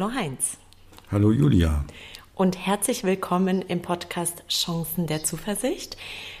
Hallo 0.00 0.12
Heinz. 0.14 0.58
Hallo 1.10 1.32
Julia. 1.32 1.84
Und 2.36 2.56
herzlich 2.56 3.02
willkommen 3.02 3.62
im 3.62 3.82
Podcast 3.82 4.44
Chancen 4.48 5.08
der 5.08 5.24
Zuversicht. 5.24 5.96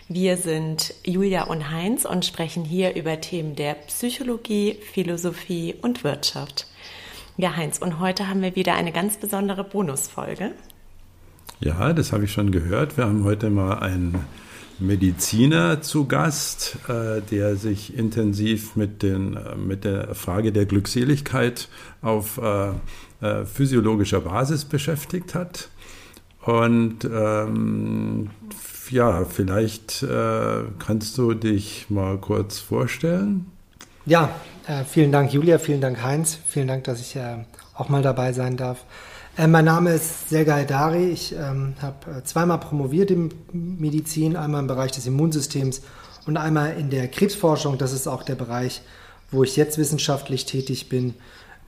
Wir 0.08 0.36
sind 0.36 0.94
Julia 1.04 1.42
und 1.42 1.68
Heinz 1.68 2.04
und 2.04 2.24
sprechen 2.24 2.64
hier 2.64 2.94
über 2.94 3.20
Themen 3.20 3.56
der 3.56 3.74
Psychologie, 3.74 4.76
Philosophie 4.92 5.74
und 5.82 6.04
Wirtschaft. 6.04 6.68
Ja, 7.36 7.56
Heinz, 7.56 7.78
und 7.78 7.98
heute 7.98 8.28
haben 8.28 8.42
wir 8.42 8.54
wieder 8.54 8.76
eine 8.76 8.92
ganz 8.92 9.16
besondere 9.16 9.64
Bonusfolge. 9.64 10.52
Ja, 11.58 11.92
das 11.92 12.12
habe 12.12 12.26
ich 12.26 12.32
schon 12.32 12.52
gehört. 12.52 12.96
Wir 12.96 13.06
haben 13.06 13.24
heute 13.24 13.50
mal 13.50 13.80
einen 13.80 14.24
Mediziner 14.78 15.82
zu 15.82 16.06
Gast, 16.06 16.78
äh, 16.88 17.20
der 17.28 17.56
sich 17.56 17.96
intensiv 17.96 18.76
mit, 18.76 19.02
den, 19.02 19.36
äh, 19.36 19.56
mit 19.56 19.82
der 19.82 20.14
Frage 20.14 20.52
der 20.52 20.64
Glückseligkeit 20.66 21.68
auf 22.00 22.38
äh, 23.20 23.44
physiologischer 23.44 24.20
Basis 24.20 24.64
beschäftigt 24.64 25.34
hat. 25.34 25.68
Und 26.42 27.04
ähm, 27.04 28.30
ja, 28.90 29.24
vielleicht 29.24 30.02
äh, 30.02 30.62
kannst 30.78 31.18
du 31.18 31.34
dich 31.34 31.86
mal 31.90 32.18
kurz 32.18 32.58
vorstellen. 32.58 33.50
Ja, 34.06 34.30
äh, 34.66 34.84
vielen 34.84 35.12
Dank 35.12 35.32
Julia, 35.32 35.58
vielen 35.58 35.80
Dank 35.80 36.02
Heinz, 36.02 36.38
vielen 36.46 36.68
Dank, 36.68 36.84
dass 36.84 37.00
ich 37.00 37.16
äh, 37.16 37.44
auch 37.74 37.88
mal 37.88 38.02
dabei 38.02 38.32
sein 38.32 38.56
darf. 38.56 38.84
Äh, 39.36 39.46
mein 39.46 39.66
Name 39.66 39.94
ist 39.94 40.30
Sergei 40.30 40.62
Haidari. 40.62 41.10
Ich 41.10 41.34
ähm, 41.34 41.74
habe 41.82 42.22
zweimal 42.24 42.58
promoviert 42.58 43.10
in 43.10 43.30
Medizin, 43.52 44.36
einmal 44.36 44.62
im 44.62 44.66
Bereich 44.66 44.92
des 44.92 45.06
Immunsystems 45.06 45.82
und 46.26 46.36
einmal 46.36 46.76
in 46.78 46.90
der 46.90 47.08
Krebsforschung. 47.08 47.78
Das 47.78 47.92
ist 47.92 48.06
auch 48.06 48.22
der 48.22 48.34
Bereich, 48.34 48.82
wo 49.30 49.44
ich 49.44 49.56
jetzt 49.56 49.78
wissenschaftlich 49.78 50.46
tätig 50.46 50.88
bin. 50.88 51.14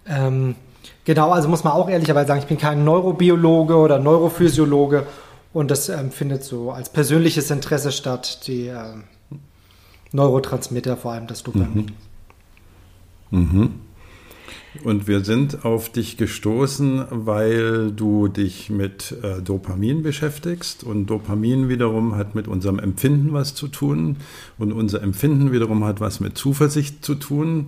Ähm, 0.07 0.55
Genau, 1.05 1.31
also 1.31 1.49
muss 1.49 1.65
man 1.65 1.73
auch 1.73 1.89
ehrlicherweise 1.89 2.29
sagen, 2.29 2.41
ich 2.41 2.47
bin 2.47 2.59
kein 2.59 2.85
Neurobiologe 2.85 3.77
oder 3.77 3.99
Neurophysiologe 3.99 5.07
und 5.53 5.71
das 5.71 5.89
ähm, 5.89 6.11
findet 6.11 6.45
so 6.45 6.71
als 6.71 6.89
persönliches 6.91 7.51
Interesse 7.51 7.91
statt, 7.91 8.47
die 8.47 8.67
ähm, 8.67 9.05
Neurotransmitter, 10.13 10.97
vor 10.97 11.13
allem 11.13 11.27
das 11.27 11.43
Dopamin. 11.43 11.93
Mhm. 13.31 13.41
Mhm. 13.41 13.71
Und 14.85 15.09
wir 15.09 15.25
sind 15.25 15.65
auf 15.65 15.89
dich 15.89 16.17
gestoßen, 16.17 17.07
weil 17.11 17.91
du 17.91 18.29
dich 18.29 18.71
mit 18.71 19.17
äh, 19.23 19.43
Dopamin 19.43 20.03
beschäftigst. 20.03 20.85
Und 20.85 21.07
Dopamin 21.07 21.69
wiederum 21.69 22.15
hat 22.15 22.37
mit 22.37 22.47
unserem 22.47 22.79
Empfinden 22.79 23.33
was 23.33 23.55
zu 23.55 23.67
tun. 23.67 24.19
Und 24.59 24.73
unser 24.73 25.03
Empfinden 25.03 25.51
wiederum 25.51 25.85
hat 25.85 26.01
was 26.01 26.21
mit 26.21 26.39
Zuversicht 26.39 27.05
zu 27.05 27.17
tun. 27.17 27.67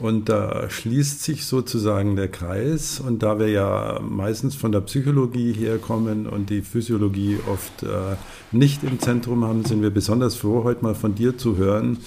Und 0.00 0.28
da 0.28 0.68
schließt 0.68 1.22
sich 1.22 1.46
sozusagen 1.46 2.16
der 2.16 2.28
Kreis. 2.28 2.98
Und 2.98 3.22
da 3.22 3.38
wir 3.38 3.48
ja 3.48 4.00
meistens 4.02 4.56
von 4.56 4.72
der 4.72 4.80
Psychologie 4.80 5.52
herkommen 5.52 6.26
und 6.26 6.50
die 6.50 6.62
Physiologie 6.62 7.38
oft 7.46 7.84
äh, 7.84 8.16
nicht 8.50 8.82
im 8.82 8.98
Zentrum 8.98 9.44
haben, 9.44 9.64
sind 9.64 9.82
wir 9.82 9.90
besonders 9.90 10.34
froh, 10.34 10.64
heute 10.64 10.82
mal 10.82 10.96
von 10.96 11.14
dir 11.14 11.38
zu 11.38 11.56
hören, 11.56 11.98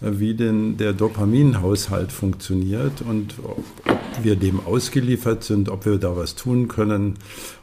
äh, 0.00 0.12
wie 0.12 0.32
denn 0.34 0.78
der 0.78 0.94
Dopaminhaushalt 0.94 2.12
funktioniert 2.12 3.02
und 3.02 3.34
ob, 3.42 3.64
ob, 3.84 3.98
wir 4.22 4.36
dem 4.36 4.64
ausgeliefert 4.64 5.44
sind, 5.44 5.68
ob 5.68 5.84
wir 5.84 5.98
da 5.98 6.16
was 6.16 6.36
tun 6.36 6.68
können. 6.68 7.18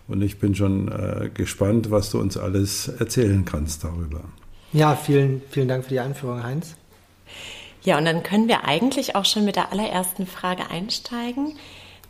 Und 0.08 0.22
ich 0.22 0.38
bin 0.38 0.54
schon 0.54 0.90
äh, 0.90 1.32
gespannt, 1.34 1.90
was 1.90 2.12
du 2.12 2.20
uns 2.20 2.38
alles 2.38 2.88
erzählen 2.88 3.46
kannst 3.46 3.84
darüber. 3.84 4.22
Ja, 4.74 4.96
vielen, 4.96 5.42
vielen 5.50 5.68
Dank 5.68 5.86
für 5.86 5.90
die 5.90 6.00
Einführung, 6.00 6.44
Heinz. 6.44 6.76
Ja, 7.84 7.98
und 7.98 8.06
dann 8.06 8.24
können 8.24 8.48
wir 8.48 8.66
eigentlich 8.66 9.16
auch 9.16 9.26
schon 9.26 9.46
mit 9.46 9.56
der 9.56 9.72
allerersten 9.72 10.28
Frage 10.28 10.70
einsteigen, 10.70 11.58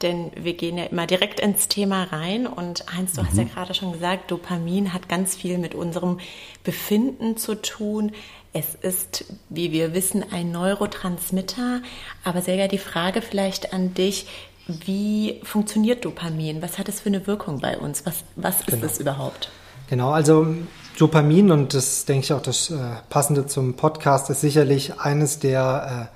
denn 0.02 0.32
wir 0.36 0.54
gehen 0.54 0.78
ja 0.78 0.86
immer 0.86 1.08
direkt 1.08 1.40
ins 1.40 1.68
Thema 1.68 2.04
rein. 2.04 2.48
Und 2.48 2.86
Heinz, 2.96 3.14
du 3.14 3.22
mhm. 3.22 3.28
hast 3.28 3.38
ja 3.38 3.44
mhm. 3.44 3.52
gerade 3.52 3.74
schon 3.74 3.92
gesagt, 3.94 4.31
Dopamin 4.31 4.94
hat 4.94 5.08
ganz 5.08 5.36
viel 5.36 5.58
mit 5.58 5.76
unserem 5.76 6.20
Befinden 6.64 7.38
zu 7.38 7.56
tun. 7.56 8.12
Es 8.54 8.76
ist, 8.76 9.26
wie 9.50 9.72
wir 9.72 9.94
wissen, 9.94 10.26
ein 10.31 10.52
Neurotransmitter. 10.52 11.81
Aber 12.24 12.42
sehr 12.42 12.56
gerne 12.56 12.70
die 12.70 12.78
Frage 12.78 13.22
vielleicht 13.22 13.74
an 13.74 13.94
dich, 13.94 14.26
wie 14.68 15.40
funktioniert 15.44 16.04
Dopamin? 16.06 16.62
Was 16.62 16.78
hat 16.78 16.90
es 16.90 17.02
für 17.02 17.10
eine 17.10 17.28
Wirkung 17.28 17.60
bei 17.60 17.78
uns? 17.78 18.06
Was, 18.06 18.24
was 18.36 18.62
ist 18.62 18.68
genau. 18.68 18.86
es 18.86 19.00
überhaupt? 19.00 19.50
Genau, 19.90 20.12
also 20.12 20.56
Dopamin, 21.01 21.50
und 21.50 21.73
das 21.73 22.06
denke 22.06 22.25
ich 22.25 22.34
auch 22.34 22.44
das 22.44 22.69
äh, 22.69 22.78
Passende 23.09 23.47
zum 23.47 23.73
Podcast, 23.73 24.29
ist 24.29 24.41
sicherlich 24.41 25.00
eines 25.00 25.39
der, 25.39 26.09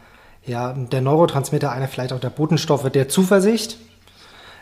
äh, 0.45 0.51
ja, 0.51 0.73
der 0.73 1.01
Neurotransmitter, 1.01 1.71
einer 1.71 1.87
vielleicht 1.87 2.13
auch 2.13 2.19
der 2.19 2.29
Botenstoffe 2.29 2.87
der 2.91 3.09
Zuversicht. 3.09 3.79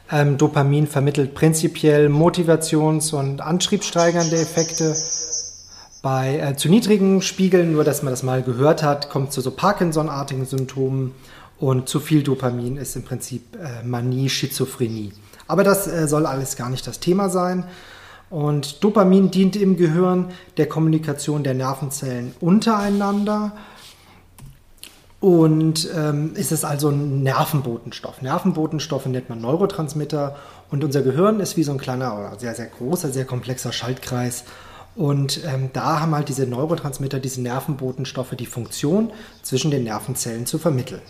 Ähm, 0.10 0.38
Dopamin 0.38 0.88
vermittelt 0.88 1.36
prinzipiell 1.36 2.08
motivations- 2.08 3.14
und 3.14 3.42
antriebssteigernde 3.42 4.38
Effekte. 4.38 4.96
Bei 6.02 6.38
äh, 6.38 6.56
zu 6.56 6.70
niedrigen 6.70 7.22
Spiegeln, 7.22 7.74
nur 7.74 7.84
dass 7.84 8.02
man 8.02 8.14
das 8.14 8.24
mal 8.24 8.44
gehört 8.44 8.82
hat, 8.82 9.10
kommt 9.10 9.34
zu 9.34 9.42
so 9.42 9.52
Parkinson-artigen 9.52 10.46
Symptomen 10.46 11.16
und 11.60 11.90
zu 11.90 12.00
viel 12.00 12.24
Dopamin 12.24 12.78
ist 12.78 12.96
im 12.96 13.04
Prinzip 13.04 13.58
äh, 13.58 13.86
Manie, 13.86 14.30
Schizophrenie. 14.30 15.12
Aber 15.50 15.66
das 15.66 15.86
äh, 15.88 16.08
soll 16.08 16.26
alles 16.26 16.56
gar 16.56 16.70
nicht 16.70 16.88
das 16.88 17.02
Thema 17.02 17.28
sein. 17.28 17.66
Und 18.34 18.84
Dopamin 18.84 19.30
dient 19.30 19.56
im 19.56 19.78
Gehirn 19.78 20.32
der 20.58 20.68
Kommunikation 20.68 21.44
der 21.44 21.54
Nervenzellen 21.54 22.34
untereinander. 22.40 23.52
Und 25.20 25.88
ähm, 25.96 26.34
ist 26.34 26.52
es 26.52 26.66
also 26.66 26.90
ein 26.90 27.22
Nervenbotenstoff. 27.22 28.24
Nervenbotenstoffe 28.24 29.06
nennt 29.06 29.30
man 29.30 29.40
Neurotransmitter. 29.40 30.36
Und 30.72 30.84
unser 30.84 31.04
Gehirn 31.04 31.42
ist 31.42 31.58
wie 31.58 31.64
so 31.64 31.74
ein 31.74 31.78
kleiner 31.78 32.18
oder 32.18 32.40
sehr, 32.40 32.56
sehr 32.56 32.66
großer, 32.66 33.12
sehr 33.12 33.26
komplexer 33.26 33.72
Schaltkreis. 33.72 34.46
Und 34.96 35.42
ähm, 35.46 35.70
da 35.72 36.00
haben 36.00 36.16
halt 36.16 36.28
diese 36.28 36.48
Neurotransmitter, 36.48 37.20
diese 37.20 37.40
Nervenbotenstoffe 37.40 38.36
die 38.36 38.48
Funktion, 38.48 39.12
zwischen 39.44 39.70
den 39.70 39.84
Nervenzellen 39.84 40.48
zu 40.48 40.58
vermitteln. 40.58 41.04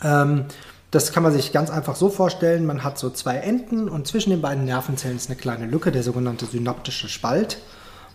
Ähm, 0.00 0.44
das 0.94 1.12
kann 1.12 1.24
man 1.24 1.32
sich 1.32 1.52
ganz 1.52 1.70
einfach 1.70 1.96
so 1.96 2.08
vorstellen. 2.08 2.66
Man 2.66 2.84
hat 2.84 2.98
so 2.98 3.10
zwei 3.10 3.36
Enden 3.36 3.88
und 3.88 4.06
zwischen 4.06 4.30
den 4.30 4.40
beiden 4.40 4.64
Nervenzellen 4.64 5.16
ist 5.16 5.28
eine 5.28 5.36
kleine 5.36 5.66
Lücke, 5.66 5.90
der 5.90 6.04
sogenannte 6.04 6.46
synaptische 6.46 7.08
Spalt. 7.08 7.58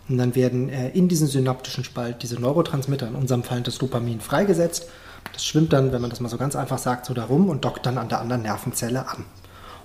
Und 0.08 0.16
dann 0.16 0.34
werden 0.34 0.70
äh, 0.70 0.88
in 0.88 1.06
diesem 1.06 1.28
synaptischen 1.28 1.84
Spalt 1.84 2.22
diese 2.22 2.40
Neurotransmitter, 2.40 3.06
in 3.06 3.14
unserem 3.14 3.42
Fall 3.42 3.60
das 3.60 3.78
Dopamin, 3.78 4.20
freigesetzt. 4.20 4.88
Das 5.32 5.44
schwimmt 5.44 5.72
dann, 5.72 5.92
wenn 5.92 6.00
man 6.00 6.10
das 6.10 6.20
mal 6.20 6.30
so 6.30 6.38
ganz 6.38 6.56
einfach 6.56 6.78
sagt, 6.78 7.04
so 7.04 7.12
darum 7.12 7.50
und 7.50 7.64
dockt 7.64 7.84
dann 7.84 7.98
an 7.98 8.08
der 8.08 8.20
anderen 8.20 8.42
Nervenzelle 8.42 9.06
an. 9.06 9.26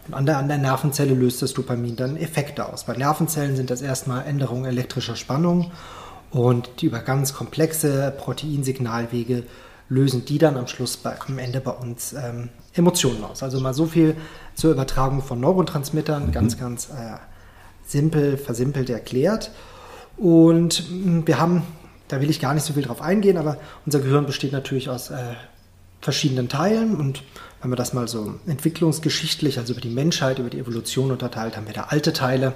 Und 0.07 0.13
an 0.13 0.25
der 0.25 0.37
anderen 0.37 0.61
Nervenzelle 0.61 1.13
löst 1.13 1.41
das 1.41 1.53
Dopamin 1.53 1.97
dann 1.97 2.15
Effekte 2.15 2.71
aus. 2.71 2.85
Bei 2.85 2.95
Nervenzellen 2.95 3.57
sind 3.57 3.69
das 3.69 3.81
erstmal 3.81 4.25
Änderungen 4.25 4.65
elektrischer 4.65 5.17
Spannung 5.17 5.71
und 6.31 6.69
die 6.79 6.85
über 6.85 6.99
ganz 6.99 7.33
komplexe 7.33 8.13
Proteinsignalwege 8.17 9.43
lösen 9.89 10.25
die 10.25 10.37
dann 10.37 10.57
am 10.57 10.67
Schluss 10.67 10.97
bei, 10.97 11.15
am 11.27 11.37
Ende 11.37 11.61
bei 11.61 11.71
uns 11.71 12.13
ähm, 12.13 12.49
Emotionen 12.73 13.23
aus. 13.23 13.43
Also 13.43 13.59
mal 13.59 13.73
so 13.73 13.85
viel 13.85 14.15
zur 14.55 14.71
Übertragung 14.71 15.21
von 15.21 15.39
Neurotransmittern, 15.39 16.27
mhm. 16.27 16.31
ganz, 16.31 16.57
ganz 16.57 16.89
äh, 16.89 17.17
simpel, 17.85 18.37
versimpelt 18.37 18.89
erklärt. 18.89 19.51
Und 20.17 20.89
mh, 20.89 21.05
hm, 21.05 21.27
wir 21.27 21.39
haben, 21.39 21.63
da 22.07 22.21
will 22.21 22.29
ich 22.29 22.39
gar 22.39 22.53
nicht 22.53 22.63
so 22.63 22.73
viel 22.73 22.83
drauf 22.83 23.01
eingehen, 23.01 23.37
aber 23.37 23.57
unser 23.85 23.99
Gehirn 23.99 24.25
besteht 24.25 24.51
natürlich 24.51 24.89
aus 24.89 25.11
äh, 25.11 25.35
verschiedenen 26.01 26.49
Teilen 26.49 26.95
und 26.95 27.23
wenn 27.61 27.71
man 27.71 27.77
das 27.77 27.93
mal 27.93 28.07
so 28.07 28.35
entwicklungsgeschichtlich, 28.45 29.57
also 29.57 29.73
über 29.73 29.81
die 29.81 29.89
Menschheit, 29.89 30.37
über 30.37 30.51
die 30.51 30.59
Evolution 30.59 31.11
unterteilt, 31.11 31.57
haben 31.57 31.65
wir 31.65 31.73
da 31.73 31.85
alte 31.85 32.13
Teile. 32.13 32.53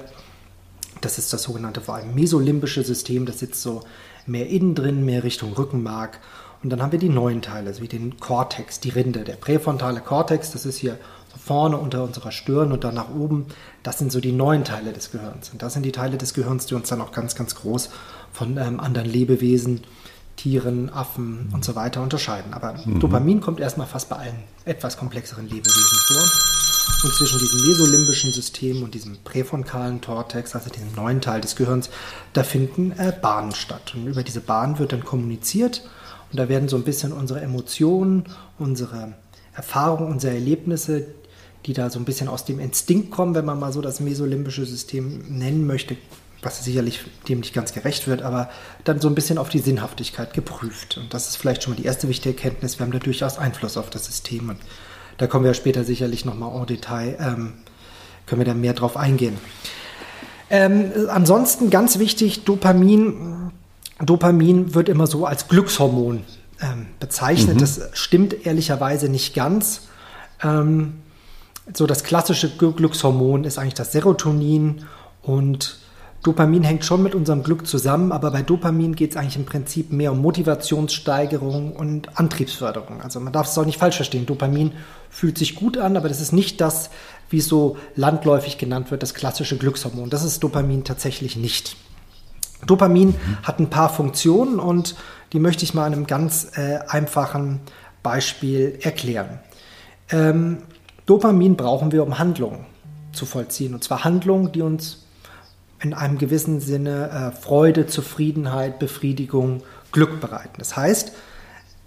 Das 1.01 1.17
ist 1.17 1.33
das 1.33 1.43
sogenannte 1.43 1.81
vor 1.81 1.95
allem 1.95 2.13
mesolimbische 2.13 2.83
System, 2.83 3.25
das 3.25 3.39
sitzt 3.39 3.63
so 3.63 3.81
mehr 4.27 4.47
innen 4.47 4.75
drin, 4.75 5.03
mehr 5.05 5.23
Richtung 5.23 5.53
Rückenmark. 5.53 6.19
Und 6.61 6.69
dann 6.71 6.81
haben 6.81 6.91
wir 6.91 6.99
die 6.99 7.09
neuen 7.09 7.41
Teile, 7.41 7.79
wie 7.79 7.87
den 7.87 8.19
Cortex, 8.19 8.79
die 8.79 8.89
Rinde. 8.89 9.23
Der 9.23 9.35
präfrontale 9.35 10.01
Cortex, 10.01 10.51
das 10.51 10.65
ist 10.65 10.77
hier 10.77 10.97
vorne 11.37 11.77
unter 11.77 12.03
unserer 12.03 12.31
Stirn 12.31 12.71
und 12.71 12.83
dann 12.83 12.95
nach 12.95 13.09
oben. 13.09 13.45
Das 13.81 13.97
sind 13.97 14.11
so 14.11 14.19
die 14.19 14.33
neuen 14.33 14.65
Teile 14.65 14.91
des 14.91 15.11
Gehirns. 15.11 15.49
Und 15.49 15.61
das 15.61 15.73
sind 15.73 15.83
die 15.83 15.91
Teile 15.91 16.17
des 16.17 16.33
Gehirns, 16.33 16.65
die 16.65 16.75
uns 16.75 16.89
dann 16.89 17.01
auch 17.01 17.11
ganz, 17.11 17.35
ganz 17.35 17.55
groß 17.55 17.89
von 18.33 18.57
ähm, 18.57 18.79
anderen 18.79 19.09
Lebewesen, 19.09 19.81
Tieren, 20.35 20.89
Affen 20.89 21.47
mhm. 21.47 21.53
und 21.53 21.65
so 21.65 21.75
weiter 21.75 22.01
unterscheiden. 22.01 22.53
Aber 22.53 22.75
mhm. 22.85 22.99
Dopamin 22.99 23.39
kommt 23.39 23.59
erstmal 23.59 23.87
fast 23.87 24.09
bei 24.09 24.17
allen 24.17 24.43
etwas 24.65 24.97
komplexeren 24.97 25.47
Lebewesen 25.47 25.99
vor. 26.07 26.23
Und 27.03 27.13
zwischen 27.13 27.39
diesem 27.39 27.65
mesolimbischen 27.65 28.33
System 28.33 28.83
und 28.83 28.93
diesem 28.93 29.17
präfrontalen 29.23 30.01
Cortex, 30.01 30.55
also 30.55 30.69
diesem 30.69 30.93
neuen 30.95 31.21
Teil 31.21 31.39
des 31.39 31.55
Gehirns, 31.55 31.89
da 32.33 32.43
finden 32.43 32.91
äh, 32.97 33.13
Bahnen 33.21 33.53
statt. 33.53 33.93
Und 33.95 34.07
über 34.07 34.23
diese 34.23 34.41
Bahnen 34.41 34.79
wird 34.79 34.91
dann 34.91 35.05
kommuniziert 35.05 35.83
und 36.31 36.39
da 36.39 36.49
werden 36.49 36.69
so 36.69 36.75
ein 36.75 36.83
bisschen 36.83 37.11
unsere 37.11 37.41
Emotionen, 37.41 38.25
unsere 38.57 39.13
Erfahrungen, 39.53 40.11
unsere 40.11 40.33
Erlebnisse, 40.33 41.07
die 41.65 41.73
da 41.73 41.89
so 41.89 41.99
ein 41.99 42.05
bisschen 42.05 42.27
aus 42.27 42.45
dem 42.45 42.59
Instinkt 42.59 43.11
kommen, 43.11 43.35
wenn 43.35 43.45
man 43.45 43.59
mal 43.59 43.73
so 43.73 43.81
das 43.81 43.99
mesolimbische 43.99 44.65
System 44.65 45.23
nennen 45.27 45.67
möchte, 45.67 45.97
was 46.41 46.63
sicherlich 46.63 47.01
dem 47.27 47.39
nicht 47.39 47.53
ganz 47.53 47.73
gerecht 47.73 48.07
wird, 48.07 48.21
aber 48.21 48.49
dann 48.85 49.01
so 49.01 49.09
ein 49.09 49.15
bisschen 49.15 49.37
auf 49.37 49.49
die 49.49 49.59
Sinnhaftigkeit 49.59 50.33
geprüft. 50.33 50.97
Und 50.97 51.13
das 51.13 51.27
ist 51.27 51.35
vielleicht 51.35 51.63
schon 51.63 51.73
mal 51.73 51.77
die 51.77 51.85
erste 51.85 52.07
wichtige 52.07 52.35
Erkenntnis. 52.35 52.79
Wir 52.79 52.85
haben 52.85 52.93
da 52.93 52.99
durchaus 52.99 53.37
Einfluss 53.37 53.75
auf 53.75 53.89
das 53.89 54.05
System. 54.05 54.49
Und 54.49 54.59
da 55.17 55.27
kommen 55.27 55.43
wir 55.43 55.53
später 55.53 55.83
sicherlich 55.83 56.23
nochmal 56.23 56.57
en 56.57 56.65
Detail 56.65 57.17
ähm, 57.19 57.53
können 58.25 58.41
wir 58.41 58.45
da 58.45 58.53
mehr 58.53 58.73
drauf 58.73 58.95
eingehen. 58.95 59.37
Ähm, 60.49 60.91
ansonsten 61.09 61.69
ganz 61.69 61.99
wichtig, 61.99 62.45
Dopamin. 62.45 63.51
Dopamin 64.03 64.73
wird 64.73 64.89
immer 64.89 65.07
so 65.07 65.25
als 65.25 65.47
Glückshormon 65.47 66.23
ähm, 66.61 66.87
bezeichnet. 66.99 67.55
Mhm. 67.55 67.59
Das 67.59 67.81
stimmt 67.93 68.45
ehrlicherweise 68.45 69.09
nicht 69.09 69.33
ganz. 69.33 69.87
Ähm, 70.43 70.95
so 71.73 71.85
das 71.85 72.03
klassische 72.03 72.49
Glückshormon 72.49 73.43
ist 73.43 73.59
eigentlich 73.59 73.73
das 73.75 73.91
Serotonin 73.91 74.85
und 75.21 75.79
Dopamin 76.23 76.63
hängt 76.63 76.83
schon 76.83 77.01
mit 77.01 77.15
unserem 77.15 77.43
Glück 77.43 77.65
zusammen, 77.65 78.11
aber 78.11 78.31
bei 78.31 78.41
Dopamin 78.41 78.95
geht 78.95 79.11
es 79.11 79.17
eigentlich 79.17 79.37
im 79.37 79.45
Prinzip 79.45 79.93
mehr 79.93 80.11
um 80.11 80.21
Motivationssteigerung 80.21 81.71
und 81.71 82.19
Antriebsförderung. 82.19 83.01
Also 83.01 83.21
man 83.21 83.31
darf 83.31 83.47
es 83.47 83.57
auch 83.57 83.65
nicht 83.65 83.77
falsch 83.77 83.95
verstehen. 83.95 84.25
Dopamin 84.25 84.73
fühlt 85.09 85.37
sich 85.37 85.55
gut 85.55 85.77
an, 85.77 85.95
aber 85.95 86.09
das 86.09 86.19
ist 86.19 86.33
nicht 86.33 86.59
das, 86.59 86.89
wie 87.29 87.37
es 87.37 87.47
so 87.47 87.77
landläufig 87.95 88.57
genannt 88.57 88.91
wird, 88.91 89.01
das 89.01 89.13
klassische 89.13 89.57
Glückshormon. 89.57 90.09
Das 90.09 90.25
ist 90.25 90.43
Dopamin 90.43 90.83
tatsächlich 90.83 91.37
nicht. 91.37 91.77
Dopamin 92.65 93.15
hat 93.43 93.59
ein 93.59 93.69
paar 93.69 93.89
Funktionen 93.89 94.59
und 94.59 94.95
die 95.33 95.39
möchte 95.39 95.63
ich 95.63 95.73
mal 95.73 95.85
an 95.85 95.93
einem 95.93 96.07
ganz 96.07 96.51
äh, 96.57 96.79
einfachen 96.87 97.61
Beispiel 98.03 98.79
erklären. 98.81 99.39
Ähm, 100.11 100.57
Dopamin 101.05 101.55
brauchen 101.55 101.91
wir, 101.91 102.03
um 102.03 102.19
Handlungen 102.19 102.65
zu 103.13 103.25
vollziehen. 103.25 103.73
Und 103.73 103.83
zwar 103.83 104.03
Handlungen, 104.03 104.51
die 104.51 104.61
uns 104.61 105.05
in 105.81 105.93
einem 105.93 106.17
gewissen 106.17 106.59
Sinne 106.59 107.09
äh, 107.09 107.41
Freude, 107.41 107.87
Zufriedenheit, 107.87 108.79
Befriedigung, 108.79 109.63
Glück 109.91 110.19
bereiten. 110.19 110.55
Das 110.57 110.75
heißt, 110.75 111.13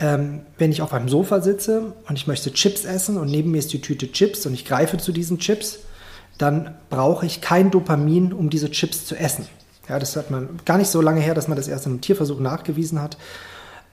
ähm, 0.01 0.41
wenn 0.59 0.73
ich 0.73 0.83
auf 0.83 0.93
einem 0.93 1.09
Sofa 1.09 1.41
sitze 1.41 1.93
und 2.09 2.17
ich 2.17 2.27
möchte 2.27 2.53
Chips 2.53 2.85
essen 2.85 3.19
und 3.19 3.31
neben 3.31 3.51
mir 3.51 3.59
ist 3.59 3.73
die 3.73 3.81
Tüte 3.81 4.11
Chips 4.11 4.47
und 4.47 4.55
ich 4.55 4.65
greife 4.65 4.99
zu 4.99 5.13
diesen 5.13 5.39
Chips, 5.39 5.81
dann 6.39 6.75
brauche 6.91 7.27
ich 7.27 7.41
kein 7.41 7.71
Dopamin, 7.71 8.33
um 8.33 8.51
diese 8.51 8.71
Chips 8.71 9.07
zu 9.07 9.15
essen. 9.15 9.47
Ja, 9.88 9.99
das 9.99 10.17
hat 10.17 10.31
man 10.31 10.61
gar 10.64 10.79
nicht 10.79 10.90
so 10.90 11.00
lange 11.00 11.20
her, 11.20 11.34
dass 11.34 11.49
man 11.49 11.56
das 11.56 11.69
erst 11.69 11.87
im 11.87 12.00
Tierversuch 12.00 12.40
nachgewiesen 12.40 13.00
hat, 13.00 13.17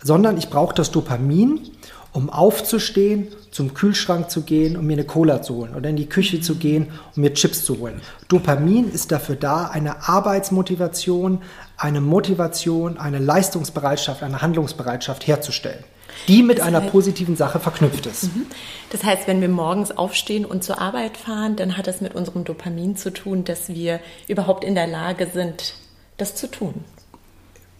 sondern 0.04 0.38
ich 0.38 0.50
brauche 0.50 0.76
das 0.76 0.92
Dopamin, 0.92 1.72
um 2.12 2.30
aufzustehen, 2.30 3.28
zum 3.52 3.74
Kühlschrank 3.74 4.30
zu 4.30 4.42
gehen 4.42 4.78
und 4.78 4.86
mir 4.86 4.94
eine 4.94 5.06
Cola 5.06 5.42
zu 5.42 5.56
holen 5.56 5.76
oder 5.76 5.90
in 5.90 5.96
die 5.96 6.10
Küche 6.10 6.42
zu 6.42 6.56
gehen 6.56 6.92
und 7.16 7.18
mir 7.18 7.34
Chips 7.34 7.66
zu 7.66 7.80
holen. 7.80 8.02
Dopamin 8.28 8.92
ist 8.92 9.12
dafür 9.12 9.36
da, 9.36 9.66
eine 9.66 10.08
Arbeitsmotivation, 10.08 11.42
eine 11.78 12.02
Motivation, 12.02 12.98
eine 12.98 13.20
Leistungsbereitschaft, 13.20 14.24
eine 14.24 14.42
Handlungsbereitschaft 14.42 15.28
herzustellen, 15.28 15.84
die 16.28 16.44
mit 16.44 16.60
das 16.60 16.68
einer 16.68 16.82
positiven 16.82 17.36
Sache 17.36 17.60
verknüpft 17.60 18.06
ist. 18.06 18.36
Mhm. 18.36 18.46
Das 18.92 19.04
heißt, 19.04 19.28
wenn 19.28 19.42
wir 19.42 19.50
morgens 19.50 19.92
aufstehen 19.92 20.46
und 20.46 20.64
zur 20.64 20.82
Arbeit 20.82 21.18
fahren, 21.18 21.56
dann 21.56 21.78
hat 21.78 21.88
das 21.88 22.02
mit 22.02 22.16
unserem 22.16 22.44
Dopamin 22.44 22.96
zu 22.96 23.12
tun, 23.12 23.44
dass 23.44 23.70
wir 23.70 24.00
überhaupt 24.28 24.64
in 24.64 24.76
der 24.76 24.88
Lage 24.88 25.28
sind, 25.34 25.76
das 26.18 26.36
zu 26.36 26.50
tun. 26.50 26.74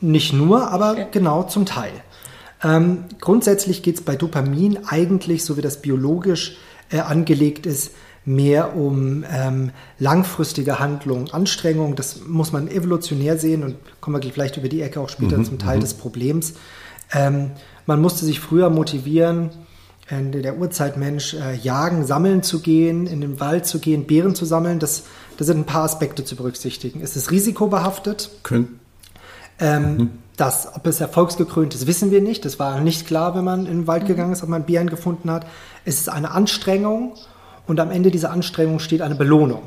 Nicht 0.02 0.34
nur, 0.34 0.72
aber 0.72 0.98
ja. 0.98 1.08
genau 1.12 1.44
zum 1.44 1.66
Teil. 1.66 1.92
Ähm, 2.64 3.06
grundsätzlich 3.20 3.84
geht 3.84 3.96
es 3.96 4.02
bei 4.02 4.16
Dopamin 4.16 4.80
eigentlich, 4.88 5.44
so 5.44 5.58
wie 5.58 5.62
das 5.62 5.82
biologisch 5.82 6.58
äh, 6.92 7.00
angelegt 7.00 7.66
ist, 7.66 7.92
mehr 8.26 8.76
um 8.76 9.24
ähm, 9.32 9.72
langfristige 9.98 10.80
Handlung, 10.80 11.32
Anstrengung. 11.32 11.96
Das 11.96 12.22
muss 12.28 12.52
man 12.52 12.68
evolutionär 12.68 13.38
sehen 13.38 13.64
und 13.64 13.76
kommen 14.02 14.22
wir 14.22 14.32
vielleicht 14.32 14.58
über 14.58 14.70
die 14.70 14.82
Ecke 14.82 15.00
auch 15.00 15.10
später 15.10 15.38
mhm, 15.38 15.46
zum 15.46 15.60
Teil 15.60 15.78
mhm. 15.78 15.82
des 15.82 15.94
Problems. 15.94 16.54
Ähm, 17.14 17.52
man 17.86 18.02
musste 18.02 18.26
sich 18.26 18.40
früher 18.40 18.70
motivieren, 18.70 19.50
der 20.12 20.58
Urzeitmensch 20.58 21.36
äh, 21.36 21.56
jagen, 21.56 22.04
sammeln 22.04 22.42
zu 22.42 22.62
gehen, 22.62 23.06
in 23.06 23.22
den 23.22 23.40
Wald 23.40 23.68
zu 23.68 23.78
gehen, 23.78 24.08
Beeren 24.08 24.34
zu 24.34 24.44
sammeln. 24.44 24.80
Das, 24.80 25.04
das 25.38 25.46
sind 25.46 25.60
ein 25.60 25.66
paar 25.66 25.84
Aspekte 25.84 26.26
zu 26.26 26.36
berücksichtigen. 26.36 27.02
Ist 27.02 27.16
es 27.16 27.30
risikobehaftet? 27.30 28.32
Könnt, 28.42 28.70
ähm, 29.60 29.98
mhm. 29.98 30.10
Das, 30.38 30.74
ob 30.74 30.88
es 30.88 31.02
erfolgsgekrönt 31.02 31.76
ist, 31.76 31.86
wissen 31.86 32.12
wir 32.12 32.22
nicht. 32.22 32.46
Das 32.46 32.60
war 32.60 32.80
nicht 32.80 33.06
klar, 33.06 33.36
wenn 33.36 33.44
man 33.44 33.66
in 33.66 33.80
den 33.80 33.88
Wald 33.88 34.04
mhm. 34.04 34.08
gegangen 34.08 34.34
ist, 34.34 34.42
ob 34.42 34.50
man 34.50 34.64
Bären 34.64 34.90
gefunden 34.90 35.30
hat. 35.30 35.46
Es 35.86 36.00
ist 36.00 36.10
eine 36.10 36.32
Anstrengung 36.32 37.14
und 37.68 37.80
am 37.80 37.92
Ende 37.92 38.10
dieser 38.10 38.32
Anstrengung 38.32 38.80
steht 38.80 39.02
eine 39.02 39.16
Belohnung. 39.16 39.62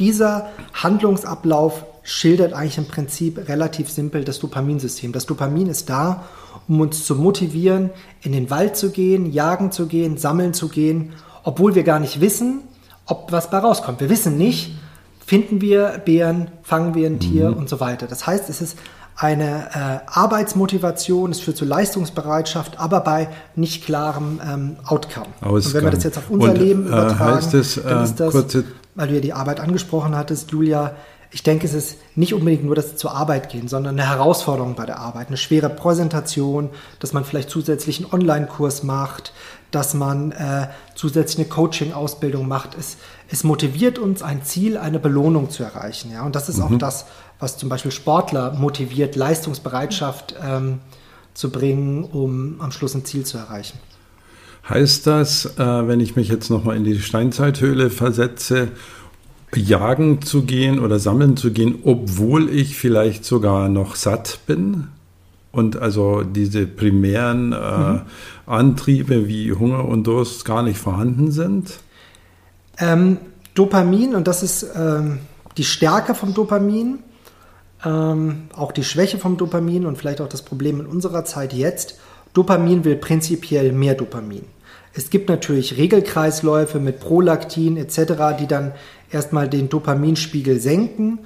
Dieser 0.00 0.48
Handlungsablauf 0.74 1.84
schildert 2.02 2.52
eigentlich 2.52 2.78
im 2.78 2.86
Prinzip 2.86 3.48
relativ 3.48 3.90
simpel 3.90 4.24
das 4.24 4.38
Dopaminsystem. 4.38 5.12
Das 5.12 5.26
Dopamin 5.26 5.66
ist 5.66 5.90
da, 5.90 6.24
um 6.68 6.80
uns 6.80 7.04
zu 7.04 7.16
motivieren, 7.16 7.90
in 8.22 8.32
den 8.32 8.50
Wald 8.50 8.76
zu 8.76 8.90
gehen, 8.90 9.30
jagen 9.32 9.72
zu 9.72 9.86
gehen, 9.86 10.16
sammeln 10.16 10.54
zu 10.54 10.68
gehen, 10.68 11.12
obwohl 11.42 11.74
wir 11.74 11.82
gar 11.82 11.98
nicht 11.98 12.20
wissen, 12.20 12.60
ob 13.06 13.32
was 13.32 13.50
bei 13.50 13.58
rauskommt. 13.58 14.00
Wir 14.00 14.08
wissen 14.08 14.38
nicht, 14.38 14.76
finden 15.24 15.60
wir 15.60 16.00
Bären, 16.04 16.50
fangen 16.62 16.94
wir 16.94 17.06
ein 17.06 17.20
Tier 17.20 17.50
mhm. 17.50 17.56
und 17.56 17.68
so 17.68 17.80
weiter. 17.80 18.06
Das 18.06 18.26
heißt, 18.26 18.48
es 18.48 18.62
ist 18.62 18.78
eine 19.16 19.68
äh, 19.74 19.98
Arbeitsmotivation, 20.06 21.32
es 21.32 21.40
führt 21.40 21.56
zu 21.56 21.64
Leistungsbereitschaft, 21.64 22.78
aber 22.78 23.00
bei 23.00 23.28
nicht 23.56 23.84
klarem 23.84 24.40
ähm, 24.46 24.76
Outcome. 24.84 25.26
Ausgang. 25.40 25.52
Und 25.52 25.74
wenn 25.74 25.84
wir 25.84 25.90
das 25.90 26.04
jetzt 26.04 26.18
auf 26.18 26.30
unser 26.30 26.52
Und, 26.52 26.58
Leben 26.58 26.84
äh, 26.84 26.88
übertragen, 26.88 27.36
heißt 27.36 27.54
es, 27.54 27.82
dann 27.82 28.04
ist 28.04 28.20
das, 28.20 28.30
kurze... 28.30 28.64
weil 28.98 29.06
du 29.06 29.14
ja 29.14 29.20
die 29.20 29.32
Arbeit 29.32 29.60
angesprochen 29.60 30.16
hattest, 30.16 30.50
Julia, 30.50 30.96
ich 31.30 31.44
denke, 31.44 31.66
es 31.66 31.74
ist 31.74 31.98
nicht 32.16 32.34
unbedingt 32.34 32.64
nur 32.64 32.74
das 32.74 32.96
zur 32.96 33.12
Arbeit 33.12 33.48
gehen, 33.48 33.68
sondern 33.68 33.98
eine 33.98 34.08
Herausforderung 34.08 34.74
bei 34.74 34.86
der 34.86 34.98
Arbeit, 34.98 35.28
eine 35.28 35.36
schwere 35.36 35.68
Präsentation, 35.70 36.70
dass 36.98 37.12
man 37.12 37.24
vielleicht 37.24 37.48
zusätzlich 37.48 37.98
einen 37.98 38.12
Online-Kurs 38.12 38.82
macht, 38.82 39.32
dass 39.70 39.94
man 39.94 40.32
äh, 40.32 40.66
zusätzlich 40.96 41.46
eine 41.46 41.54
Coaching-Ausbildung 41.54 42.48
macht. 42.48 42.76
Es, 42.76 42.96
es 43.30 43.44
motiviert 43.44 44.00
uns, 44.00 44.22
ein 44.22 44.42
Ziel, 44.42 44.76
eine 44.76 44.98
Belohnung 44.98 45.48
zu 45.48 45.62
erreichen. 45.62 46.10
Ja? 46.10 46.22
Und 46.24 46.34
das 46.34 46.48
ist 46.48 46.58
mhm. 46.58 46.64
auch 46.64 46.78
das, 46.78 47.04
was 47.38 47.56
zum 47.56 47.68
Beispiel 47.68 47.92
Sportler 47.92 48.54
motiviert, 48.54 49.14
Leistungsbereitschaft 49.14 50.34
ähm, 50.42 50.80
zu 51.34 51.52
bringen, 51.52 52.02
um 52.02 52.60
am 52.60 52.72
Schluss 52.72 52.94
ein 52.94 53.04
Ziel 53.04 53.24
zu 53.24 53.38
erreichen. 53.38 53.78
Heißt 54.68 55.06
das, 55.06 55.46
äh, 55.58 55.88
wenn 55.88 56.00
ich 56.00 56.14
mich 56.16 56.28
jetzt 56.28 56.50
nochmal 56.50 56.76
in 56.76 56.84
die 56.84 56.98
Steinzeithöhle 56.98 57.88
versetze, 57.88 58.68
jagen 59.54 60.20
zu 60.20 60.42
gehen 60.42 60.78
oder 60.78 60.98
sammeln 60.98 61.38
zu 61.38 61.52
gehen, 61.52 61.76
obwohl 61.84 62.50
ich 62.50 62.76
vielleicht 62.76 63.24
sogar 63.24 63.68
noch 63.68 63.96
satt 63.96 64.40
bin? 64.46 64.88
Und 65.52 65.78
also 65.78 66.22
diese 66.22 66.66
primären 66.66 67.52
äh, 67.52 67.56
mhm. 67.56 68.00
Antriebe 68.44 69.26
wie 69.26 69.52
Hunger 69.52 69.86
und 69.86 70.06
Durst 70.06 70.44
gar 70.44 70.62
nicht 70.62 70.78
vorhanden 70.78 71.32
sind? 71.32 71.78
Ähm, 72.78 73.16
Dopamin, 73.54 74.14
und 74.14 74.28
das 74.28 74.42
ist 74.42 74.66
ähm, 74.76 75.20
die 75.56 75.64
Stärke 75.64 76.14
vom 76.14 76.34
Dopamin, 76.34 76.98
ähm, 77.84 78.42
auch 78.54 78.72
die 78.72 78.84
Schwäche 78.84 79.18
vom 79.18 79.38
Dopamin 79.38 79.86
und 79.86 79.96
vielleicht 79.96 80.20
auch 80.20 80.28
das 80.28 80.42
Problem 80.42 80.80
in 80.80 80.86
unserer 80.86 81.24
Zeit 81.24 81.54
jetzt. 81.54 81.98
Dopamin 82.34 82.84
will 82.84 82.96
prinzipiell 82.96 83.72
mehr 83.72 83.94
Dopamin. 83.94 84.44
Es 84.98 85.10
gibt 85.10 85.28
natürlich 85.28 85.76
Regelkreisläufe 85.76 86.80
mit 86.80 86.98
Prolaktin 86.98 87.76
etc., 87.76 88.36
die 88.40 88.48
dann 88.48 88.72
erstmal 89.12 89.48
den 89.48 89.68
Dopaminspiegel 89.68 90.58
senken. 90.58 91.20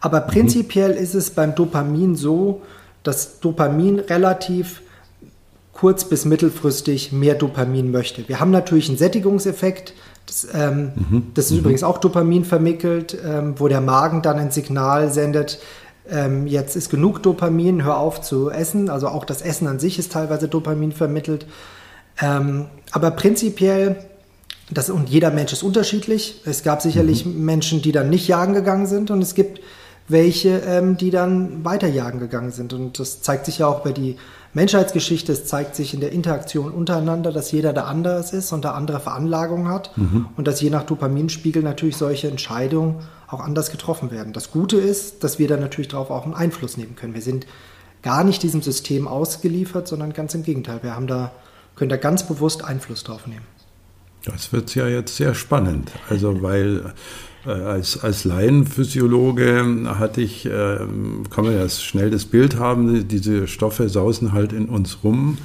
Aber 0.00 0.22
prinzipiell 0.22 0.92
ist 0.92 1.14
es 1.14 1.28
beim 1.30 1.54
Dopamin 1.54 2.16
so, 2.16 2.62
dass 3.02 3.40
Dopamin 3.40 3.98
relativ 3.98 4.80
kurz- 5.74 6.08
bis 6.08 6.24
mittelfristig 6.24 7.12
mehr 7.12 7.34
Dopamin 7.34 7.90
möchte. 7.90 8.26
Wir 8.28 8.40
haben 8.40 8.50
natürlich 8.50 8.88
einen 8.88 8.96
Sättigungseffekt. 8.96 9.92
Das, 10.24 10.48
ähm, 10.54 10.92
mhm. 10.94 11.22
das 11.34 11.46
ist 11.46 11.52
mhm. 11.52 11.58
übrigens 11.58 11.82
auch 11.82 11.98
Dopamin 11.98 12.46
vermittelt, 12.46 13.14
ähm, 13.22 13.56
wo 13.58 13.68
der 13.68 13.82
Magen 13.82 14.22
dann 14.22 14.38
ein 14.38 14.50
Signal 14.52 15.12
sendet, 15.12 15.60
ähm, 16.10 16.46
jetzt 16.46 16.76
ist 16.76 16.88
genug 16.88 17.22
Dopamin, 17.22 17.84
hör 17.84 17.98
auf 17.98 18.22
zu 18.22 18.48
essen. 18.50 18.88
Also 18.88 19.08
auch 19.08 19.26
das 19.26 19.42
Essen 19.42 19.66
an 19.66 19.78
sich 19.78 19.98
ist 19.98 20.12
teilweise 20.12 20.48
Dopamin 20.48 20.92
vermittelt. 20.92 21.44
Ähm, 22.20 22.66
aber 22.90 23.10
prinzipiell, 23.12 23.96
das, 24.70 24.90
und 24.90 25.08
jeder 25.08 25.30
Mensch 25.30 25.52
ist 25.52 25.62
unterschiedlich. 25.62 26.42
Es 26.44 26.62
gab 26.62 26.82
sicherlich 26.82 27.24
mhm. 27.24 27.44
Menschen, 27.44 27.82
die 27.82 27.92
dann 27.92 28.10
nicht 28.10 28.28
jagen 28.28 28.54
gegangen 28.54 28.86
sind 28.86 29.10
und 29.10 29.22
es 29.22 29.34
gibt 29.34 29.60
welche, 30.08 30.60
ähm, 30.60 30.96
die 30.96 31.10
dann 31.10 31.64
weiter 31.64 31.88
jagen 31.88 32.18
gegangen 32.18 32.50
sind. 32.50 32.72
Und 32.72 32.98
das 32.98 33.20
zeigt 33.22 33.44
sich 33.44 33.58
ja 33.58 33.66
auch 33.66 33.80
bei 33.80 33.92
die 33.92 34.16
Menschheitsgeschichte, 34.54 35.32
es 35.32 35.44
zeigt 35.44 35.76
sich 35.76 35.92
in 35.92 36.00
der 36.00 36.12
Interaktion 36.12 36.72
untereinander, 36.72 37.32
dass 37.32 37.52
jeder 37.52 37.74
da 37.74 37.84
anders 37.84 38.32
ist 38.32 38.50
und 38.52 38.64
da 38.64 38.72
andere 38.72 38.98
Veranlagungen 38.98 39.68
hat 39.68 39.96
mhm. 39.96 40.26
und 40.36 40.48
dass 40.48 40.60
je 40.60 40.70
nach 40.70 40.84
Dopaminspiegel 40.84 41.62
natürlich 41.62 41.98
solche 41.98 42.28
Entscheidungen 42.28 42.96
auch 43.28 43.40
anders 43.40 43.70
getroffen 43.70 44.10
werden. 44.10 44.32
Das 44.32 44.50
Gute 44.50 44.78
ist, 44.78 45.22
dass 45.22 45.38
wir 45.38 45.48
da 45.48 45.58
natürlich 45.58 45.88
darauf 45.88 46.10
auch 46.10 46.24
einen 46.24 46.34
Einfluss 46.34 46.78
nehmen 46.78 46.96
können. 46.96 47.14
Wir 47.14 47.22
sind 47.22 47.46
gar 48.02 48.24
nicht 48.24 48.42
diesem 48.42 48.62
System 48.62 49.06
ausgeliefert, 49.06 49.86
sondern 49.86 50.14
ganz 50.14 50.34
im 50.34 50.42
Gegenteil. 50.42 50.78
Wir 50.82 50.94
haben 50.94 51.06
da, 51.06 51.32
können 51.78 51.90
da 51.90 51.96
ganz 51.96 52.26
bewusst 52.26 52.64
Einfluss 52.64 53.04
drauf 53.04 53.26
nehmen. 53.26 53.46
Das 54.24 54.52
wird 54.52 54.74
ja 54.74 54.88
jetzt 54.88 55.16
sehr 55.16 55.34
spannend. 55.34 55.92
Also, 56.10 56.42
weil 56.42 56.92
äh, 57.46 57.50
als, 57.50 58.02
als 58.02 58.24
Laienphysiologe 58.24 59.86
hatte 59.98 60.20
ich, 60.20 60.44
äh, 60.44 60.78
kann 61.30 61.44
man 61.44 61.54
ja 61.54 61.68
schnell 61.68 62.10
das 62.10 62.26
Bild 62.26 62.58
haben, 62.58 63.08
diese 63.08 63.46
Stoffe 63.46 63.88
sausen 63.88 64.32
halt 64.32 64.52
in 64.52 64.68
uns 64.68 64.98
rum 65.04 65.38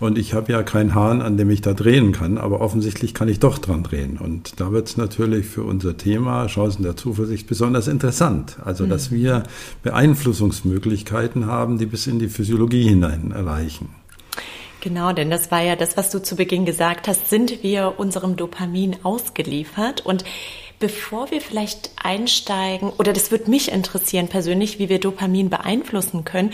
Und 0.00 0.18
ich 0.18 0.34
habe 0.34 0.52
ja 0.52 0.62
keinen 0.62 0.94
Hahn, 0.94 1.22
an 1.22 1.36
dem 1.36 1.50
ich 1.50 1.60
da 1.60 1.72
drehen 1.72 2.12
kann, 2.12 2.36
aber 2.38 2.60
offensichtlich 2.60 3.14
kann 3.14 3.28
ich 3.28 3.38
doch 3.38 3.58
dran 3.58 3.84
drehen. 3.84 4.18
Und 4.18 4.60
da 4.60 4.72
wird 4.72 4.88
es 4.88 4.96
natürlich 4.96 5.46
für 5.46 5.62
unser 5.62 5.96
Thema 5.96 6.46
Chancen 6.46 6.82
der 6.82 6.96
Zuversicht 6.96 7.46
besonders 7.46 7.86
interessant. 7.86 8.56
Also, 8.64 8.86
dass 8.86 9.10
mhm. 9.10 9.16
wir 9.16 9.42
Beeinflussungsmöglichkeiten 9.82 11.46
haben, 11.46 11.78
die 11.78 11.86
bis 11.86 12.06
in 12.06 12.18
die 12.18 12.28
Physiologie 12.28 12.88
hinein 12.88 13.30
erreichen. 13.30 13.90
Genau, 14.84 15.14
denn 15.14 15.30
das 15.30 15.50
war 15.50 15.62
ja 15.62 15.76
das, 15.76 15.96
was 15.96 16.10
du 16.10 16.20
zu 16.20 16.36
Beginn 16.36 16.66
gesagt 16.66 17.08
hast. 17.08 17.30
Sind 17.30 17.62
wir 17.62 17.94
unserem 17.96 18.36
Dopamin 18.36 18.98
ausgeliefert? 19.02 20.04
Und 20.04 20.26
bevor 20.78 21.30
wir 21.30 21.40
vielleicht 21.40 21.92
einsteigen, 21.96 22.90
oder 22.98 23.14
das 23.14 23.30
würde 23.30 23.48
mich 23.48 23.72
interessieren 23.72 24.28
persönlich, 24.28 24.78
wie 24.78 24.90
wir 24.90 25.00
Dopamin 25.00 25.48
beeinflussen 25.48 26.26
können, 26.26 26.52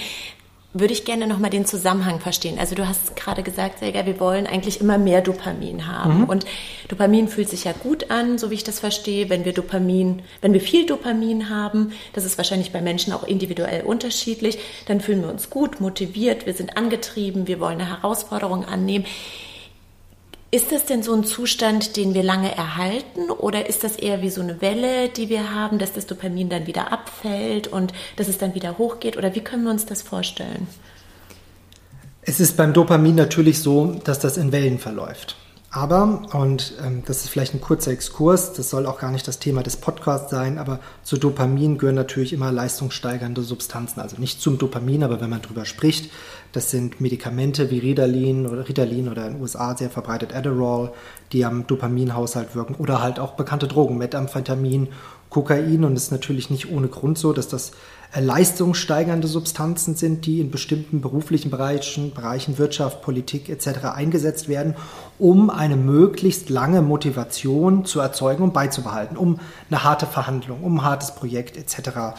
würde 0.72 0.92
ich 0.92 1.04
gerne 1.04 1.26
nochmal 1.26 1.50
den 1.50 1.66
Zusammenhang 1.66 2.20
verstehen. 2.20 2.58
Also 2.58 2.76
du 2.76 2.86
hast 2.86 3.16
gerade 3.16 3.42
gesagt, 3.42 3.80
Selga, 3.80 4.06
wir 4.06 4.20
wollen 4.20 4.46
eigentlich 4.46 4.80
immer 4.80 4.98
mehr 4.98 5.20
Dopamin 5.20 5.88
haben. 5.88 6.18
Mhm. 6.18 6.24
Und 6.24 6.46
Dopamin 6.88 7.26
fühlt 7.26 7.48
sich 7.48 7.64
ja 7.64 7.72
gut 7.72 8.10
an, 8.10 8.38
so 8.38 8.50
wie 8.50 8.54
ich 8.54 8.64
das 8.64 8.78
verstehe. 8.78 9.28
Wenn 9.28 9.44
wir 9.44 9.52
Dopamin, 9.52 10.22
wenn 10.40 10.52
wir 10.52 10.60
viel 10.60 10.86
Dopamin 10.86 11.50
haben, 11.50 11.92
das 12.12 12.24
ist 12.24 12.38
wahrscheinlich 12.38 12.70
bei 12.70 12.80
Menschen 12.80 13.12
auch 13.12 13.24
individuell 13.24 13.82
unterschiedlich, 13.82 14.58
dann 14.86 15.00
fühlen 15.00 15.22
wir 15.22 15.30
uns 15.30 15.50
gut, 15.50 15.80
motiviert, 15.80 16.46
wir 16.46 16.54
sind 16.54 16.76
angetrieben, 16.76 17.48
wir 17.48 17.58
wollen 17.58 17.80
eine 17.80 17.88
Herausforderung 17.88 18.64
annehmen. 18.64 19.06
Ist 20.52 20.72
das 20.72 20.84
denn 20.84 21.04
so 21.04 21.14
ein 21.14 21.22
Zustand, 21.22 21.96
den 21.96 22.12
wir 22.12 22.24
lange 22.24 22.52
erhalten 22.56 23.30
oder 23.30 23.68
ist 23.68 23.84
das 23.84 23.94
eher 23.94 24.20
wie 24.20 24.30
so 24.30 24.40
eine 24.40 24.60
Welle, 24.60 25.08
die 25.08 25.28
wir 25.28 25.54
haben, 25.54 25.78
dass 25.78 25.92
das 25.92 26.06
Dopamin 26.06 26.48
dann 26.48 26.66
wieder 26.66 26.92
abfällt 26.92 27.68
und 27.68 27.92
dass 28.16 28.26
es 28.26 28.38
dann 28.38 28.56
wieder 28.56 28.76
hochgeht 28.76 29.16
oder 29.16 29.34
wie 29.36 29.42
können 29.42 29.62
wir 29.62 29.70
uns 29.70 29.86
das 29.86 30.02
vorstellen? 30.02 30.66
Es 32.22 32.40
ist 32.40 32.56
beim 32.56 32.72
Dopamin 32.72 33.14
natürlich 33.14 33.60
so, 33.60 33.92
dass 34.04 34.18
das 34.18 34.36
in 34.36 34.50
Wellen 34.50 34.80
verläuft. 34.80 35.36
Aber, 35.72 36.22
und 36.32 36.74
ähm, 36.84 37.04
das 37.06 37.18
ist 37.18 37.28
vielleicht 37.28 37.54
ein 37.54 37.60
kurzer 37.60 37.92
Exkurs, 37.92 38.54
das 38.54 38.70
soll 38.70 38.86
auch 38.86 38.98
gar 38.98 39.12
nicht 39.12 39.28
das 39.28 39.38
Thema 39.38 39.62
des 39.62 39.76
Podcasts 39.76 40.28
sein, 40.28 40.58
aber 40.58 40.80
zu 41.04 41.16
Dopamin 41.16 41.78
gehören 41.78 41.94
natürlich 41.94 42.32
immer 42.32 42.50
leistungssteigernde 42.50 43.42
Substanzen. 43.42 44.00
Also 44.00 44.16
nicht 44.16 44.40
zum 44.40 44.58
Dopamin, 44.58 45.04
aber 45.04 45.20
wenn 45.20 45.30
man 45.30 45.42
drüber 45.42 45.64
spricht, 45.64 46.10
das 46.50 46.72
sind 46.72 47.00
Medikamente 47.00 47.70
wie 47.70 47.78
Ritalin 47.78 48.48
oder 48.48 48.68
Ritalin 48.68 49.08
oder 49.08 49.28
in 49.28 49.34
den 49.34 49.42
USA 49.42 49.76
sehr 49.76 49.90
verbreitet 49.90 50.34
Adderall, 50.34 50.90
die 51.30 51.44
am 51.44 51.68
Dopaminhaushalt 51.68 52.56
wirken 52.56 52.74
oder 52.74 53.00
halt 53.00 53.20
auch 53.20 53.34
bekannte 53.34 53.68
Drogen, 53.68 53.96
Methamphetamin, 53.96 54.88
Kokain 55.28 55.84
und 55.84 55.92
es 55.96 56.04
ist 56.04 56.10
natürlich 56.10 56.50
nicht 56.50 56.72
ohne 56.72 56.88
Grund 56.88 57.16
so, 57.16 57.32
dass 57.32 57.46
das 57.46 57.70
leistungssteigernde 58.18 59.28
Substanzen 59.28 59.94
sind, 59.94 60.26
die 60.26 60.40
in 60.40 60.50
bestimmten 60.50 61.00
beruflichen 61.00 61.50
Bereichen, 61.50 62.12
Bereichen 62.12 62.58
Wirtschaft, 62.58 63.02
Politik 63.02 63.48
etc. 63.48 63.84
eingesetzt 63.94 64.48
werden, 64.48 64.74
um 65.18 65.48
eine 65.48 65.76
möglichst 65.76 66.50
lange 66.50 66.82
Motivation 66.82 67.84
zu 67.84 68.00
erzeugen 68.00 68.42
und 68.42 68.52
beizubehalten, 68.52 69.16
um 69.16 69.38
eine 69.70 69.84
harte 69.84 70.06
Verhandlung, 70.06 70.62
um 70.62 70.78
ein 70.78 70.84
hartes 70.84 71.14
Projekt 71.14 71.56
etc. 71.56 72.16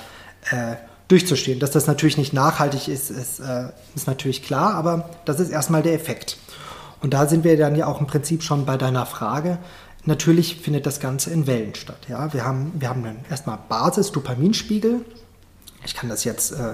Äh, 0.50 0.76
durchzustehen. 1.10 1.60
Dass 1.60 1.72
das 1.72 1.88
natürlich 1.88 2.18
nicht 2.18 2.32
nachhaltig 2.32 2.88
ist, 2.88 3.12
ist, 3.12 3.40
äh, 3.40 3.70
ist 3.94 4.08
natürlich 4.08 4.44
klar, 4.44 4.76
aber 4.76 5.10
das 5.26 5.42
ist 5.42 5.50
erstmal 5.50 5.84
der 5.84 5.94
Effekt. 5.94 6.38
Und 7.02 7.14
da 7.14 7.28
sind 7.28 7.44
wir 7.44 7.58
dann 7.58 7.76
ja 7.76 7.88
auch 7.88 8.00
im 8.00 8.08
Prinzip 8.08 8.44
schon 8.44 8.66
bei 8.66 8.78
deiner 8.78 9.06
Frage. 9.06 9.58
Natürlich 10.06 10.62
findet 10.62 10.86
das 10.86 11.00
Ganze 11.00 11.32
in 11.32 11.48
Wellen 11.48 11.76
statt. 11.76 12.08
Ja? 12.08 12.34
Wir 12.34 12.46
haben, 12.46 12.72
wir 12.80 12.90
haben 12.90 13.06
erstmal 13.30 13.60
Basis-Dopaminspiegel. 13.68 15.04
Ich 15.86 15.96
kann 15.96 16.10
das 16.10 16.24
jetzt, 16.24 16.52
äh, 16.52 16.74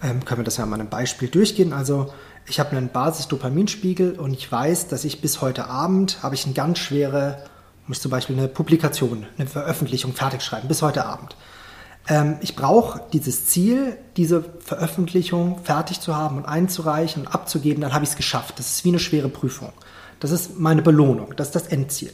äh, 0.00 0.14
können 0.24 0.40
wir 0.40 0.44
das 0.44 0.56
ja 0.56 0.66
mal 0.66 0.78
einem 0.78 0.88
Beispiel 0.88 1.28
durchgehen. 1.28 1.72
Also 1.72 2.12
ich 2.46 2.60
habe 2.60 2.76
einen 2.76 2.88
Basis-Dopaminspiegel 2.88 4.18
und 4.18 4.32
ich 4.32 4.50
weiß, 4.50 4.88
dass 4.88 5.04
ich 5.04 5.20
bis 5.20 5.40
heute 5.40 5.66
Abend 5.66 6.22
habe 6.22 6.34
ich 6.34 6.44
eine 6.44 6.54
ganz 6.54 6.78
schwere, 6.78 7.44
muss 7.86 8.00
zum 8.00 8.10
Beispiel 8.10 8.36
eine 8.36 8.48
Publikation, 8.48 9.26
eine 9.38 9.48
Veröffentlichung 9.48 10.12
fertig 10.12 10.42
schreiben, 10.42 10.68
bis 10.68 10.82
heute 10.82 11.06
Abend. 11.06 11.36
Ähm, 12.08 12.36
ich 12.40 12.54
brauche 12.54 13.00
dieses 13.12 13.46
Ziel, 13.46 13.96
diese 14.16 14.44
Veröffentlichung 14.60 15.58
fertig 15.64 16.00
zu 16.00 16.14
haben 16.14 16.36
und 16.36 16.44
einzureichen 16.44 17.22
und 17.22 17.34
abzugeben, 17.34 17.80
dann 17.80 17.94
habe 17.94 18.04
ich 18.04 18.10
es 18.10 18.16
geschafft. 18.16 18.58
Das 18.58 18.66
ist 18.66 18.84
wie 18.84 18.90
eine 18.90 18.98
schwere 18.98 19.28
Prüfung. 19.28 19.72
Das 20.20 20.30
ist 20.30 20.58
meine 20.58 20.82
Belohnung, 20.82 21.34
das 21.36 21.48
ist 21.48 21.56
das 21.56 21.66
Endziel. 21.66 22.12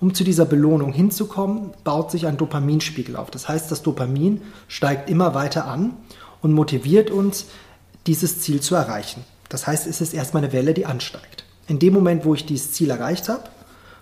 Um 0.00 0.14
zu 0.14 0.22
dieser 0.22 0.44
Belohnung 0.44 0.92
hinzukommen, 0.92 1.70
baut 1.82 2.10
sich 2.10 2.26
ein 2.26 2.36
Dopaminspiegel 2.36 3.16
auf. 3.16 3.30
Das 3.30 3.48
heißt, 3.48 3.70
das 3.70 3.82
Dopamin 3.82 4.42
steigt 4.68 5.10
immer 5.10 5.34
weiter 5.34 5.66
an 5.66 5.94
und 6.40 6.52
motiviert 6.52 7.10
uns, 7.10 7.46
dieses 8.06 8.40
Ziel 8.40 8.60
zu 8.60 8.74
erreichen. 8.74 9.24
Das 9.48 9.66
heißt, 9.66 9.86
es 9.86 10.00
ist 10.00 10.14
erstmal 10.14 10.44
eine 10.44 10.52
Welle, 10.52 10.72
die 10.72 10.86
ansteigt. 10.86 11.44
In 11.66 11.78
dem 11.78 11.94
Moment, 11.94 12.24
wo 12.24 12.34
ich 12.34 12.46
dieses 12.46 12.72
Ziel 12.72 12.90
erreicht 12.90 13.28
habe, 13.28 13.42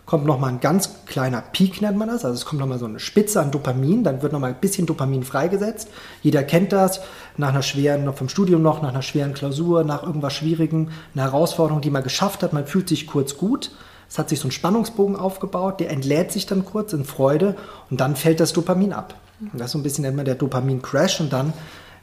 kommt 0.04 0.24
nochmal 0.24 0.50
ein 0.50 0.60
ganz 0.60 1.04
kleiner 1.06 1.42
Peak, 1.42 1.82
nennt 1.82 1.98
man 1.98 2.08
das. 2.08 2.24
Also 2.24 2.34
es 2.34 2.44
kommt 2.44 2.60
nochmal 2.60 2.78
so 2.78 2.86
eine 2.86 3.00
Spitze 3.00 3.40
an 3.40 3.50
Dopamin, 3.50 4.04
dann 4.04 4.22
wird 4.22 4.32
nochmal 4.32 4.50
ein 4.50 4.60
bisschen 4.60 4.86
Dopamin 4.86 5.24
freigesetzt. 5.24 5.88
Jeder 6.22 6.44
kennt 6.44 6.72
das, 6.72 7.00
nach 7.36 7.48
einer 7.48 7.62
schweren, 7.62 8.04
noch 8.04 8.16
vom 8.16 8.28
Studium 8.28 8.62
noch, 8.62 8.82
nach 8.82 8.90
einer 8.90 9.02
schweren 9.02 9.34
Klausur, 9.34 9.82
nach 9.82 10.04
irgendwas 10.04 10.34
Schwierigem, 10.34 10.90
eine 11.14 11.24
Herausforderung, 11.24 11.80
die 11.80 11.90
man 11.90 12.04
geschafft 12.04 12.44
hat. 12.44 12.52
Man 12.52 12.66
fühlt 12.66 12.88
sich 12.88 13.08
kurz 13.08 13.36
gut. 13.36 13.72
Es 14.08 14.18
hat 14.18 14.28
sich 14.28 14.40
so 14.40 14.48
ein 14.48 14.52
Spannungsbogen 14.52 15.16
aufgebaut, 15.16 15.80
der 15.80 15.90
entlädt 15.90 16.32
sich 16.32 16.46
dann 16.46 16.64
kurz 16.64 16.92
in 16.92 17.04
Freude 17.04 17.56
und 17.90 18.00
dann 18.00 18.16
fällt 18.16 18.40
das 18.40 18.52
Dopamin 18.52 18.92
ab. 18.92 19.14
Und 19.40 19.60
das 19.60 19.66
ist 19.66 19.72
so 19.72 19.78
ein 19.78 19.82
bisschen 19.82 20.16
man 20.16 20.24
der 20.24 20.34
Dopamin-Crash 20.34 21.20
und 21.20 21.32
dann 21.32 21.52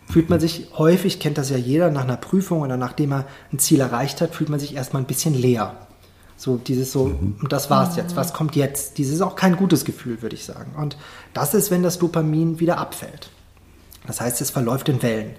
fühlt 0.08 0.30
man 0.30 0.40
sich 0.40 0.68
häufig, 0.78 1.20
kennt 1.20 1.38
das 1.38 1.50
ja 1.50 1.58
jeder, 1.58 1.90
nach 1.90 2.04
einer 2.04 2.18
Prüfung 2.18 2.62
oder 2.62 2.78
nachdem 2.78 3.14
er 3.14 3.26
ein 3.52 3.60
Ziel 3.60 3.80
erreicht 3.80 4.22
hat, 4.22 4.36
fühlt 4.36 4.50
man 4.50 4.60
sich 4.60 4.76
erstmal 4.76 5.02
ein 5.02 5.08
bisschen 5.08 5.34
leer. 5.34 5.76
So 6.36 6.58
dieses 6.58 6.92
so, 6.92 7.06
mhm. 7.06 7.38
und 7.42 7.54
das 7.54 7.70
war's 7.70 7.96
jetzt, 7.96 8.16
was 8.16 8.34
kommt 8.34 8.56
jetzt? 8.56 8.98
Dieses 8.98 9.16
ist 9.16 9.22
auch 9.22 9.36
kein 9.36 9.56
gutes 9.56 9.86
Gefühl, 9.86 10.22
würde 10.22 10.36
ich 10.36 10.44
sagen. 10.46 10.76
Und 10.78 10.98
das 11.34 11.54
ist, 11.54 11.72
wenn 11.72 11.84
das 11.84 12.00
Dopamin 12.00 12.60
wieder 12.60 12.80
abfällt. 12.80 13.30
Das 14.06 14.20
heißt, 14.20 14.42
es 14.42 14.50
verläuft 14.50 14.90
in 14.90 15.02
Wellen. 15.02 15.36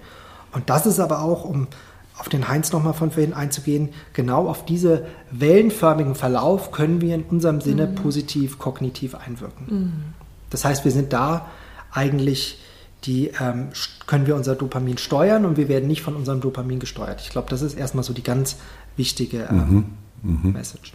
Und 0.51 0.69
das 0.69 0.85
ist 0.85 0.99
aber 0.99 1.21
auch, 1.21 1.45
um 1.45 1.67
auf 2.17 2.29
den 2.29 2.47
Heinz 2.47 2.71
nochmal 2.71 2.93
von 2.93 3.11
vorhin 3.11 3.33
einzugehen, 3.33 3.89
genau 4.13 4.47
auf 4.47 4.65
diese 4.65 5.05
wellenförmigen 5.31 6.15
Verlauf 6.15 6.71
können 6.71 7.01
wir 7.01 7.15
in 7.15 7.23
unserem 7.23 7.61
Sinne 7.61 7.87
mhm. 7.87 7.95
positiv 7.95 8.57
kognitiv 8.57 9.15
einwirken. 9.15 9.65
Mhm. 9.67 9.93
Das 10.49 10.63
heißt, 10.65 10.85
wir 10.85 10.91
sind 10.91 11.13
da 11.13 11.47
eigentlich 11.91 12.59
die 13.03 13.29
ähm, 13.39 13.67
können 14.07 14.25
wir 14.25 14.35
unser 14.35 14.55
Dopamin 14.55 14.97
steuern 14.97 15.45
und 15.45 15.57
wir 15.57 15.67
werden 15.67 15.87
nicht 15.87 16.01
von 16.01 16.15
unserem 16.15 16.41
Dopamin 16.41 16.79
gesteuert. 16.79 17.21
Ich 17.21 17.29
glaube, 17.29 17.47
das 17.51 17.61
ist 17.61 17.75
erstmal 17.75 18.03
so 18.03 18.13
die 18.13 18.23
ganz 18.23 18.55
wichtige 18.97 19.47
ähm, 19.51 19.57
mhm 19.57 19.85
mhm. 20.25 20.51
Message. 20.51 20.93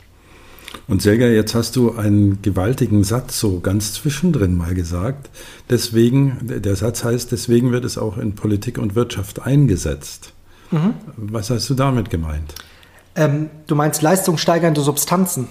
Und 0.86 1.02
Selga, 1.02 1.26
jetzt 1.26 1.54
hast 1.54 1.74
du 1.74 1.96
einen 1.96 2.42
gewaltigen 2.42 3.02
Satz 3.02 3.40
so 3.40 3.58
ganz 3.58 3.92
zwischendrin 3.94 4.56
mal 4.56 4.74
gesagt. 4.74 5.28
Deswegen, 5.68 6.38
der 6.42 6.76
Satz 6.76 7.02
heißt, 7.02 7.32
deswegen 7.32 7.72
wird 7.72 7.84
es 7.84 7.98
auch 7.98 8.18
in 8.18 8.34
Politik 8.34 8.78
und 8.78 8.94
Wirtschaft 8.94 9.42
eingesetzt. 9.42 10.32
Mhm. 10.70 10.94
Was 11.16 11.50
hast 11.50 11.68
du 11.70 11.74
damit 11.74 12.10
gemeint? 12.10 12.54
Ähm, 13.16 13.50
du 13.66 13.74
meinst 13.74 14.02
leistungssteigernde 14.02 14.80
Substanzen. 14.80 15.48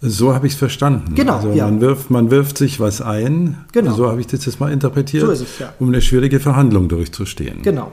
So 0.00 0.34
habe 0.34 0.48
ich 0.48 0.54
es 0.54 0.58
verstanden. 0.58 1.14
Genau. 1.14 1.36
Also 1.36 1.52
ja. 1.52 1.64
man, 1.64 1.80
wirft, 1.80 2.10
man 2.10 2.30
wirft 2.32 2.58
sich 2.58 2.80
was 2.80 3.00
ein. 3.00 3.64
Genau. 3.70 3.94
So 3.94 4.08
habe 4.08 4.20
ich 4.20 4.26
das 4.26 4.44
jetzt 4.44 4.58
mal 4.58 4.72
interpretiert, 4.72 5.24
so 5.24 5.30
es, 5.30 5.58
ja. 5.60 5.72
um 5.78 5.88
eine 5.88 6.02
schwierige 6.02 6.40
Verhandlung 6.40 6.88
durchzustehen. 6.88 7.62
Genau. 7.62 7.92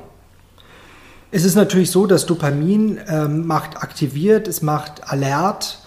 Es 1.30 1.46
ist 1.46 1.54
natürlich 1.54 1.92
so, 1.92 2.08
dass 2.08 2.25
Dopamin 2.25 2.98
ähm, 3.08 3.46
macht 3.46 3.78
aktiviert, 3.78 4.48
es 4.48 4.63
macht 4.63 5.12
alert, 5.12 5.80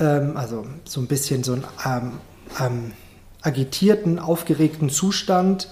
ähm, 0.00 0.38
also 0.38 0.66
so 0.84 1.00
ein 1.02 1.06
bisschen 1.06 1.44
so 1.44 1.52
einen 1.52 1.64
ähm, 1.84 2.12
ähm 2.58 2.92
agitierten, 3.42 4.18
aufgeregten 4.18 4.90
Zustand. 4.90 5.68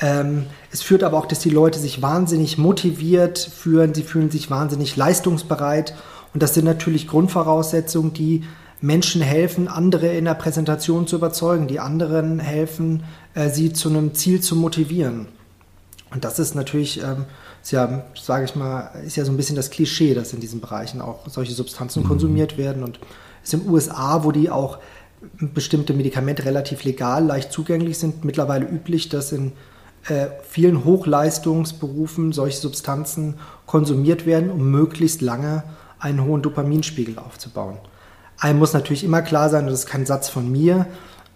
Ähm, 0.00 0.46
es 0.70 0.82
führt 0.82 1.02
aber 1.02 1.16
auch, 1.18 1.26
dass 1.26 1.40
die 1.40 1.50
Leute 1.50 1.78
sich 1.78 2.02
wahnsinnig 2.02 2.58
motiviert 2.58 3.38
fühlen, 3.38 3.94
sie 3.94 4.02
fühlen 4.02 4.30
sich 4.30 4.50
wahnsinnig 4.50 4.96
leistungsbereit 4.96 5.94
und 6.34 6.42
das 6.42 6.54
sind 6.54 6.64
natürlich 6.64 7.08
Grundvoraussetzungen, 7.08 8.12
die 8.12 8.44
Menschen 8.82 9.22
helfen, 9.22 9.68
andere 9.68 10.08
in 10.08 10.26
der 10.26 10.34
Präsentation 10.34 11.06
zu 11.06 11.16
überzeugen, 11.16 11.66
die 11.66 11.80
anderen 11.80 12.38
helfen, 12.38 13.04
äh, 13.34 13.48
sie 13.48 13.72
zu 13.72 13.88
einem 13.88 14.14
Ziel 14.14 14.42
zu 14.42 14.54
motivieren. 14.54 15.28
Und 16.10 16.24
das 16.24 16.38
ist 16.38 16.54
natürlich 16.54 17.02
ähm, 17.02 17.24
ist 17.66 17.72
ja, 17.72 18.04
sage 18.14 18.44
ich 18.44 18.54
mal, 18.54 18.92
ist 19.04 19.16
ja 19.16 19.24
so 19.24 19.32
ein 19.32 19.36
bisschen 19.36 19.56
das 19.56 19.70
Klischee, 19.70 20.14
dass 20.14 20.32
in 20.32 20.38
diesen 20.38 20.60
Bereichen 20.60 21.00
auch 21.00 21.26
solche 21.26 21.52
Substanzen 21.52 22.04
mhm. 22.04 22.06
konsumiert 22.06 22.58
werden. 22.58 22.84
Und 22.84 23.00
es 23.42 23.48
ist 23.48 23.54
in 23.54 23.60
den 23.64 23.70
USA, 23.70 24.22
wo 24.22 24.30
die 24.30 24.50
auch 24.50 24.78
bestimmte 25.40 25.92
Medikamente 25.92 26.44
relativ 26.44 26.84
legal, 26.84 27.24
leicht 27.24 27.50
zugänglich 27.50 27.98
sind, 27.98 28.24
mittlerweile 28.24 28.66
üblich, 28.66 29.08
dass 29.08 29.32
in 29.32 29.50
äh, 30.08 30.26
vielen 30.48 30.84
Hochleistungsberufen 30.84 32.32
solche 32.32 32.58
Substanzen 32.58 33.34
konsumiert 33.66 34.26
werden, 34.26 34.50
um 34.50 34.70
möglichst 34.70 35.20
lange 35.20 35.64
einen 35.98 36.24
hohen 36.24 36.42
Dopaminspiegel 36.42 37.18
aufzubauen. 37.18 37.78
Einem 38.38 38.58
muss 38.58 38.72
natürlich 38.72 39.04
immer 39.04 39.22
klar 39.22 39.48
sein, 39.48 39.66
das 39.66 39.80
ist 39.80 39.86
kein 39.86 40.06
Satz 40.06 40.28
von 40.28 40.50
mir, 40.50 40.86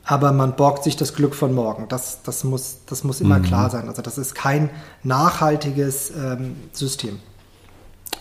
aber 0.05 0.33
man 0.33 0.57
borgt 0.57 0.85
sich 0.85 0.97
das 0.97 1.15
Glück 1.15 1.35
von 1.35 1.55
morgen. 1.55 1.87
Das, 1.89 2.23
das, 2.23 2.45
muss, 2.45 2.79
das 2.87 3.05
muss 3.05 3.21
immer 3.21 3.39
mhm. 3.39 3.45
klar 3.45 3.71
sein. 3.71 3.89
Also 3.89 4.03
das 4.03 4.19
ist 4.19 4.35
kein 4.35 4.71
nachhaltiges 5.03 6.11
ähm, 6.11 6.57
System. 6.73 7.21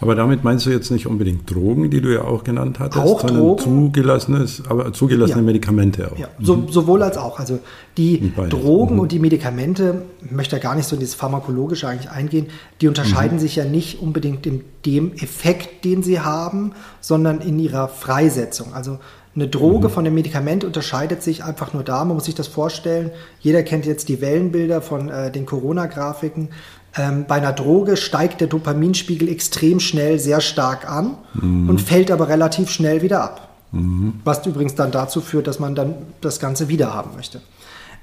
Aber 0.02 0.16
damit 0.16 0.44
meinst 0.44 0.66
du 0.66 0.70
jetzt 0.70 0.92
nicht 0.92 1.08
unbedingt 1.08 1.50
Drogen, 1.50 1.90
die 1.90 2.00
du 2.00 2.14
ja 2.14 2.22
auch 2.22 2.44
genannt 2.44 2.80
hattest, 2.80 3.06
auch 3.06 3.20
sondern 3.20 3.40
Drogen, 3.40 3.64
zugelassenes, 3.64 4.64
aber 4.68 4.94
zugelassene 4.94 5.42
ja. 5.42 5.46
Medikamente 5.46 6.12
auch. 6.12 6.18
Ja, 6.18 6.30
so, 6.40 6.68
sowohl 6.70 7.04
als 7.04 7.18
auch. 7.18 7.40
Also 7.40 7.60
die 7.98 8.32
Drogen 8.50 8.96
mhm. 8.96 9.02
und 9.02 9.12
die 9.12 9.20
Medikamente, 9.20 10.04
ich 10.24 10.32
möchte 10.32 10.56
ja 10.56 10.62
gar 10.62 10.76
nicht 10.76 10.88
so 10.88 10.96
in 10.96 11.02
dieses 11.02 11.16
Pharmakologische 11.16 11.88
eigentlich 11.88 12.12
eingehen, 12.12 12.48
die 12.80 12.88
unterscheiden 12.88 13.38
mhm. 13.38 13.42
sich 13.42 13.58
ja 13.58 13.66
nicht 13.66 14.02
unbedingt 14.02 14.46
in 14.46 14.64
dem 14.86 15.14
Effekt, 15.14 15.84
den 15.84 16.02
sie 16.02 16.22
haben, 16.22 16.72
sondern 17.02 17.42
in 17.42 17.60
ihrer 17.60 17.90
Freisetzung. 17.90 18.74
Also 18.74 19.00
eine 19.36 19.48
Droge 19.48 19.88
mhm. 19.88 19.92
von 19.92 20.06
einem 20.06 20.16
Medikament 20.16 20.64
unterscheidet 20.64 21.22
sich 21.22 21.44
einfach 21.44 21.74
nur 21.74 21.84
da, 21.84 22.04
man 22.04 22.16
muss 22.16 22.26
sich 22.26 22.36
das 22.36 22.48
vorstellen. 22.48 23.12
Jeder 23.42 23.64
kennt 23.64 23.86
jetzt 23.86 24.10
die 24.10 24.22
Wellenbilder 24.22 24.82
von 24.82 25.10
äh, 25.10 25.32
den 25.32 25.46
Corona-Grafiken. 25.46 26.50
Ähm, 26.98 27.26
bei 27.28 27.36
einer 27.36 27.54
Droge 27.54 27.98
steigt 27.98 28.42
der 28.42 28.48
Dopaminspiegel 28.48 29.30
extrem 29.30 29.80
schnell 29.80 30.20
sehr 30.20 30.42
stark 30.42 30.90
an 30.90 31.18
mhm. 31.34 31.70
und 31.70 31.82
fällt 31.82 32.10
aber 32.12 32.30
relativ 32.30 32.70
schnell 32.70 33.02
wieder 33.02 33.24
ab. 33.24 33.50
Mhm. 33.72 34.22
Was 34.24 34.46
übrigens 34.46 34.76
dann 34.76 34.92
dazu 34.92 35.22
führt, 35.22 35.48
dass 35.48 35.60
man 35.60 35.76
dann 35.76 35.96
das 36.22 36.40
Ganze 36.40 36.68
wieder 36.68 36.94
haben 36.94 37.12
möchte. 37.16 37.42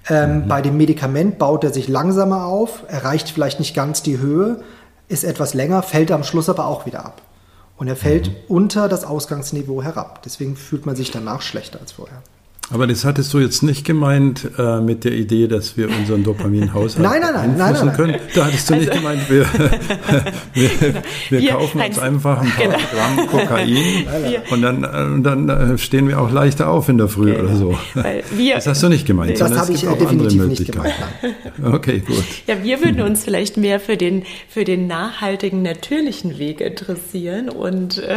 Ähm, 0.09 0.45
mhm. 0.45 0.49
Bei 0.49 0.63
dem 0.63 0.77
Medikament 0.77 1.39
baut 1.39 1.65
er 1.65 1.73
sich 1.73 1.89
langsamer 1.89 2.45
auf, 2.45 2.85
erreicht 2.89 3.31
vielleicht 3.31 3.59
nicht 3.59 3.75
ganz 3.75 4.03
die 4.03 4.19
Höhe, 4.19 4.61
ist 5.09 5.25
etwas 5.25 5.55
länger, 5.55 5.83
fällt 5.83 6.13
am 6.13 6.23
Schluss 6.23 6.49
aber 6.49 6.67
auch 6.67 6.87
wieder 6.87 7.05
ab. 7.05 7.23
Und 7.77 7.89
er 7.89 7.97
fällt 7.97 8.29
mhm. 8.29 8.35
unter 8.49 8.89
das 8.89 9.05
Ausgangsniveau 9.05 9.83
herab. 9.83 10.23
Deswegen 10.23 10.57
fühlt 10.57 10.87
man 10.87 10.97
sich 10.97 11.11
danach 11.11 11.43
schlechter 11.43 11.81
als 11.81 11.93
vorher. 11.93 12.23
Aber 12.71 12.89
das 12.89 13.05
hattest 13.05 13.33
du 13.33 13.39
jetzt 13.39 13.63
nicht 13.63 13.85
gemeint 13.85 14.51
äh, 14.59 14.81
mit 14.81 15.05
der 15.05 15.13
Idee, 15.13 15.47
dass 15.47 15.77
wir 15.77 15.89
unseren 15.89 16.25
Dopaminhaushalt 16.25 16.99
nein, 17.03 17.21
nein, 17.21 17.33
nein, 17.33 17.57
nein, 17.57 17.75
nein, 17.75 17.97
können. 17.97 18.17
Da 18.35 18.47
hattest 18.47 18.69
du 18.69 18.75
also, 18.75 18.87
nicht 18.87 18.97
gemeint, 18.97 19.31
wir, 19.31 19.47
wir, 20.55 20.71
wir, 21.31 21.41
wir 21.41 21.51
kaufen 21.51 21.81
uns 21.81 21.99
einfach 21.99 22.43
ein 22.43 22.51
paar 22.51 22.67
genau. 22.67 22.79
Gramm 22.93 23.27
Kokain 23.29 23.77
und 24.51 24.63
dann, 24.63 24.85
und 24.85 25.23
dann 25.23 25.49
äh, 25.49 25.79
stehen 25.79 26.09
wir 26.09 26.21
auch 26.21 26.33
leichter 26.33 26.69
auf 26.69 26.89
in 26.89 26.99
der 26.99 27.09
Früh 27.09 27.33
genau. 27.33 27.45
oder 27.45 27.57
so. 27.57 27.79
Wir, 28.37 28.57
das 28.57 28.67
hast 28.67 28.83
du 28.83 28.89
nicht 28.89 29.07
gemeint. 29.07 29.41
Das 29.41 29.57
habe 29.57 29.73
ich 29.73 29.83
definitiv 29.83 30.47
nicht 30.47 30.73
gemeint. 30.73 30.95
Okay, 31.63 32.03
gut. 32.05 32.25
Ja, 32.49 32.63
wir 32.65 32.83
würden 32.85 33.01
uns 33.03 33.25
vielleicht 33.25 33.57
mehr 33.57 33.79
für 33.79 33.97
den, 33.97 34.25
für 34.49 34.65
den 34.65 34.89
nachhaltigen, 34.89 35.63
natürlichen 35.63 36.39
Weg 36.39 36.61
interessieren 36.61 37.49
und 37.49 37.99
äh, 37.99 38.17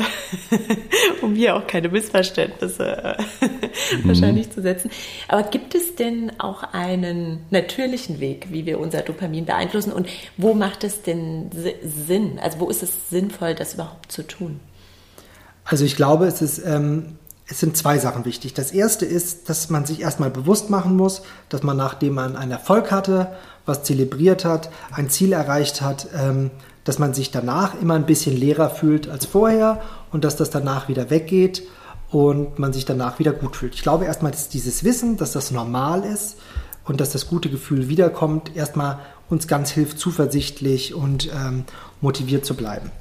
um 1.22 1.36
hier 1.36 1.56
auch 1.56 1.68
keine 1.68 1.90
Missverständnisse 1.90 3.18
mhm. 3.40 4.08
wahrscheinlich 4.08 4.39
nicht 4.40 4.54
zu 4.54 4.62
setzen. 4.62 4.90
Aber 5.28 5.44
gibt 5.44 5.76
es 5.76 5.96
denn 5.96 6.32
auch 6.40 6.64
einen 6.74 7.46
natürlichen 7.50 8.20
Weg, 8.20 8.48
wie 8.52 8.66
wir 8.66 8.80
unser 8.80 9.02
Dopamin 9.02 9.46
beeinflussen? 9.46 9.94
Und 9.94 10.08
wo 10.38 10.54
macht 10.54 10.84
es 10.84 11.02
denn 11.04 11.52
Sinn? 11.84 12.40
Also 12.42 12.60
wo 12.60 12.70
ist 12.70 12.84
es 12.84 13.10
sinnvoll, 13.10 13.56
das 13.56 13.76
überhaupt 13.76 14.12
zu 14.12 14.26
tun? 14.26 14.60
Also 15.64 15.86
ich 15.86 15.96
glaube, 15.96 16.26
es 16.26 16.42
ist 16.42 16.60
ähm, 16.66 17.18
es 17.52 17.60
sind 17.60 17.76
zwei 17.76 17.98
Sachen 17.98 18.26
wichtig. 18.26 18.54
Das 18.54 18.72
erste 18.72 19.06
ist, 19.06 19.50
dass 19.50 19.70
man 19.70 19.86
sich 19.86 20.02
erstmal 20.02 20.30
bewusst 20.30 20.70
machen 20.70 20.96
muss, 20.96 21.24
dass 21.50 21.64
man, 21.64 21.78
nachdem 21.78 22.14
man 22.14 22.36
einen 22.36 22.52
Erfolg 22.52 22.92
hatte, 22.92 23.32
was 23.66 23.84
zelebriert 23.84 24.46
hat, 24.46 24.70
ein 24.92 25.10
Ziel 25.10 25.34
erreicht 25.34 25.82
hat, 25.82 26.08
ähm, 26.16 26.52
dass 26.84 27.00
man 27.00 27.14
sich 27.14 27.32
danach 27.32 27.80
immer 27.82 27.96
ein 27.96 28.06
bisschen 28.06 28.38
leerer 28.38 28.70
fühlt 28.70 29.10
als 29.10 29.26
vorher 29.26 29.82
und 30.12 30.24
dass 30.24 30.36
das 30.36 30.52
danach 30.52 30.90
wieder 30.90 31.10
weggeht 31.10 31.64
und 32.12 32.58
man 32.58 32.74
sich 32.74 32.86
danach 32.86 33.20
wieder 33.20 33.32
gut 33.32 33.56
fühlt. 33.56 33.76
Ich 33.76 33.84
glaube 33.84 34.06
erstmal, 34.06 34.32
dass 34.32 34.50
dieses 34.50 34.84
Wissen, 34.84 35.18
dass 35.18 35.32
das 35.32 35.52
normal 35.52 36.04
ist 36.04 36.38
und 36.86 37.00
dass 37.00 37.12
das 37.12 37.28
gute 37.28 37.50
Gefühl 37.50 37.88
wiederkommt, 37.88 38.56
erstmal 38.56 39.00
uns 39.30 39.48
ganz 39.48 39.70
hilft, 39.70 40.00
zuversichtlich 40.00 40.96
und 40.96 41.32
ähm, 41.32 41.66
motiviert 42.02 42.46
zu 42.46 42.56
bleiben. 42.56 42.92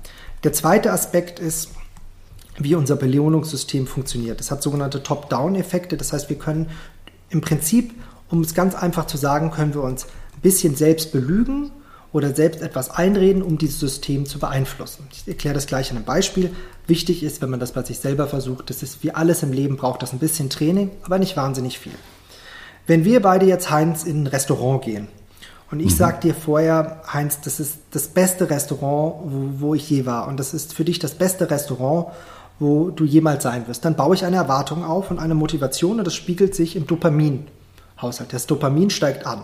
Der 0.44 0.52
zweite 0.52 0.92
Aspekt 0.92 1.40
ist, 1.40 1.70
wie 2.58 2.74
unser 2.74 2.96
Belohnungssystem 2.96 3.86
funktioniert. 3.86 4.40
Es 4.40 4.50
hat 4.50 4.62
sogenannte 4.62 5.02
Top-Down-Effekte. 5.02 5.96
Das 5.96 6.12
heißt, 6.12 6.28
wir 6.28 6.36
können 6.38 6.68
im 7.30 7.40
Prinzip, 7.40 7.94
um 8.28 8.42
es 8.42 8.54
ganz 8.54 8.74
einfach 8.74 9.06
zu 9.06 9.16
sagen, 9.16 9.50
können 9.50 9.74
wir 9.74 9.82
uns 9.82 10.04
ein 10.04 10.40
bisschen 10.42 10.76
selbst 10.76 11.12
belügen 11.12 11.70
oder 12.12 12.34
selbst 12.34 12.62
etwas 12.62 12.90
einreden, 12.90 13.42
um 13.42 13.58
dieses 13.58 13.80
System 13.80 14.24
zu 14.26 14.38
beeinflussen. 14.38 15.06
Ich 15.12 15.28
erkläre 15.28 15.54
das 15.54 15.66
gleich 15.66 15.90
an 15.90 15.96
einem 15.96 16.06
Beispiel. 16.06 16.50
Wichtig 16.86 17.22
ist, 17.22 17.42
wenn 17.42 17.50
man 17.50 17.60
das 17.60 17.72
bei 17.72 17.82
sich 17.82 17.98
selber 17.98 18.26
versucht, 18.26 18.70
das 18.70 18.82
ist 18.82 19.02
wie 19.02 19.12
alles 19.12 19.42
im 19.42 19.52
Leben, 19.52 19.76
braucht 19.76 20.02
das 20.02 20.12
ein 20.12 20.18
bisschen 20.18 20.48
Training, 20.48 20.90
aber 21.04 21.18
nicht 21.18 21.36
wahnsinnig 21.36 21.78
viel. 21.78 21.92
Wenn 22.86 23.04
wir 23.04 23.20
beide 23.20 23.44
jetzt, 23.44 23.70
Heinz, 23.70 24.04
in 24.04 24.22
ein 24.22 24.26
Restaurant 24.26 24.82
gehen 24.82 25.08
und 25.70 25.80
ich 25.80 25.92
mhm. 25.92 25.96
sage 25.96 26.20
dir 26.20 26.34
vorher, 26.34 27.02
Heinz, 27.12 27.42
das 27.42 27.60
ist 27.60 27.80
das 27.90 28.08
beste 28.08 28.48
Restaurant, 28.48 29.16
wo, 29.24 29.60
wo 29.60 29.74
ich 29.74 29.90
je 29.90 30.06
war 30.06 30.28
und 30.28 30.40
das 30.40 30.54
ist 30.54 30.72
für 30.72 30.86
dich 30.86 30.98
das 30.98 31.14
beste 31.14 31.50
Restaurant, 31.50 32.06
wo 32.58 32.88
du 32.88 33.04
jemals 33.04 33.42
sein 33.42 33.68
wirst, 33.68 33.84
dann 33.84 33.94
baue 33.94 34.14
ich 34.14 34.24
eine 34.24 34.36
Erwartung 34.36 34.82
auf 34.82 35.10
und 35.10 35.18
eine 35.18 35.34
Motivation 35.34 35.98
und 35.98 36.06
das 36.06 36.14
spiegelt 36.14 36.54
sich 36.54 36.74
im 36.74 36.86
Dopaminhaushalt. 36.86 38.32
Das 38.32 38.46
Dopamin 38.46 38.90
steigt 38.90 39.26
an. 39.26 39.42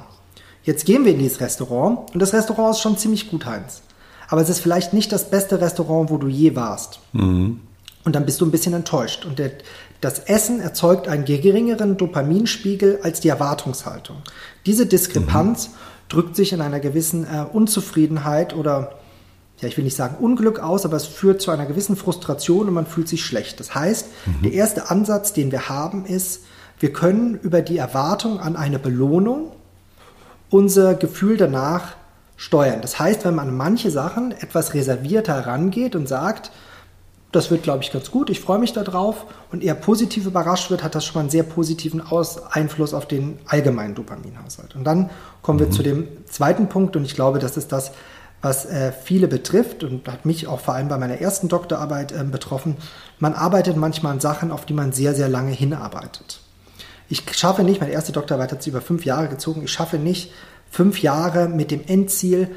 Jetzt 0.65 0.87
gehen 0.87 1.05
wir 1.05 1.13
in 1.13 1.19
dieses 1.19 1.41
Restaurant 1.41 2.13
und 2.13 2.21
das 2.21 2.33
Restaurant 2.33 2.75
ist 2.75 2.81
schon 2.81 2.97
ziemlich 2.97 3.31
gut, 3.31 3.47
Heinz. 3.47 3.83
Aber 4.29 4.41
es 4.41 4.49
ist 4.49 4.61
vielleicht 4.61 4.95
nicht 4.95 5.13
das 5.13 5.31
beste 5.31 5.61
Restaurant, 5.61 6.11
wo 6.11 6.17
du 6.17 6.27
je 6.27 6.57
warst. 6.57 7.01
Mhm. 7.13 7.61
Und 8.05 8.15
dann 8.15 8.27
bist 8.27 8.41
du 8.41 8.47
ein 8.47 8.51
bisschen 8.51 8.75
enttäuscht. 8.75 9.25
Und 9.25 9.39
der, 9.39 9.53
das 10.01 10.19
Essen 10.21 10.61
erzeugt 10.61 11.09
einen 11.09 11.25
geringeren 11.25 11.97
Dopaminspiegel 11.97 13.01
als 13.03 13.21
die 13.21 13.29
Erwartungshaltung. 13.29 14.17
Diese 14.67 14.87
Diskrepanz 14.87 15.69
mhm. 15.69 15.73
drückt 16.09 16.37
sich 16.37 16.53
in 16.53 16.61
einer 16.61 16.81
gewissen 16.81 17.25
äh, 17.25 17.45
Unzufriedenheit 17.51 18.55
oder, 18.55 18.99
ja, 19.61 19.69
ich 19.69 19.77
will 19.77 19.85
nicht 19.85 19.97
sagen 19.97 20.17
Unglück 20.19 20.61
aus, 20.61 20.87
aber 20.87 20.97
es 20.97 21.07
führt 21.07 21.43
zu 21.43 21.51
einer 21.51 21.67
gewissen 21.67 21.97
Frustration 21.97 22.69
und 22.69 22.75
man 22.75 22.87
fühlt 22.87 23.09
sich 23.09 23.25
schlecht. 23.25 23.61
Das 23.61 23.75
heißt, 23.75 24.07
mhm. 24.27 24.43
der 24.43 24.53
erste 24.53 24.91
Ansatz, 24.91 25.35
den 25.35 25.53
wir 25.53 25.69
haben, 25.69 26.07
ist, 26.07 26.41
wir 26.81 26.93
können 26.93 27.39
über 27.41 27.63
die 27.63 27.79
Erwartung 27.79 28.41
an 28.41 28.57
eine 28.57 28.79
Belohnung 28.79 29.53
unser 30.55 30.95
Gefühl 30.95 31.37
danach 31.37 31.97
steuern. 32.37 32.81
Das 32.81 33.01
heißt, 33.01 33.25
wenn 33.25 33.35
man 33.35 33.49
an 33.49 33.57
manche 33.57 33.91
Sachen 33.91 34.31
etwas 34.31 34.73
reservierter 34.73 35.49
rangeht 35.49 35.97
und 35.97 36.09
sagt, 36.09 36.53
das 37.33 37.51
wird, 37.51 37.65
glaube 37.65 37.83
ich, 37.83 37.91
ganz 37.91 38.13
gut, 38.13 38.31
ich 38.31 38.39
freue 38.39 38.61
mich 38.61 38.73
darauf 38.73 39.27
und 39.51 39.65
eher 39.65 39.75
positiv 39.75 40.27
überrascht 40.27 40.71
wird, 40.71 40.85
hat 40.85 40.95
das 40.95 41.05
schon 41.05 41.15
mal 41.15 41.21
einen 41.23 41.31
sehr 41.31 41.43
positiven 41.43 42.01
Aus 42.01 42.41
Einfluss 42.53 42.95
auf 42.95 43.09
den 43.09 43.41
allgemeinen 43.47 43.97
Dopaminhaushalt. 43.97 44.77
Und 44.77 44.85
dann 44.85 45.11
kommen 45.43 45.59
wir 45.59 45.67
mhm. 45.67 45.73
zu 45.73 45.83
dem 45.83 46.07
zweiten 46.27 46.69
Punkt 46.69 46.95
und 46.95 47.05
ich 47.05 47.17
glaube, 47.17 47.41
das 47.41 47.57
ist 47.57 47.73
das, 47.73 47.91
was 48.41 48.65
äh, 48.67 48.93
viele 48.93 49.27
betrifft 49.27 49.83
und 49.83 50.07
hat 50.07 50.25
mich 50.25 50.47
auch 50.47 50.61
vor 50.61 50.75
allem 50.75 50.87
bei 50.87 50.99
meiner 50.99 51.21
ersten 51.21 51.49
Doktorarbeit 51.49 52.13
äh, 52.13 52.23
betroffen. 52.23 52.77
Man 53.19 53.35
arbeitet 53.35 53.77
manchmal 53.77 54.13
an 54.13 54.21
Sachen, 54.21 54.53
auf 54.53 54.67
die 54.67 54.75
man 54.75 54.93
sehr, 54.93 55.17
sehr 55.17 55.29
lange 55.29 55.51
hinarbeitet. 55.51 56.44
Ich 57.09 57.23
schaffe 57.37 57.63
nicht, 57.63 57.81
meine 57.81 57.93
erste 57.93 58.13
Doktorarbeit 58.13 58.53
hat 58.53 58.63
sich 58.63 58.73
über 58.73 58.81
fünf 58.81 59.05
Jahre 59.05 59.29
gezogen, 59.29 59.63
ich 59.65 59.73
schaffe 59.73 59.99
nicht 59.99 60.33
fünf 60.71 61.03
Jahre 61.03 61.49
mit 61.49 61.71
dem 61.71 61.83
Endziel, 61.87 62.49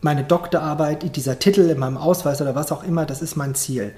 meine 0.00 0.24
Doktorarbeit, 0.24 1.16
dieser 1.16 1.38
Titel 1.38 1.62
in 1.62 1.78
meinem 1.78 1.96
Ausweis 1.96 2.40
oder 2.40 2.54
was 2.54 2.72
auch 2.72 2.84
immer, 2.84 3.06
das 3.06 3.22
ist 3.22 3.36
mein 3.36 3.54
Ziel. 3.54 3.92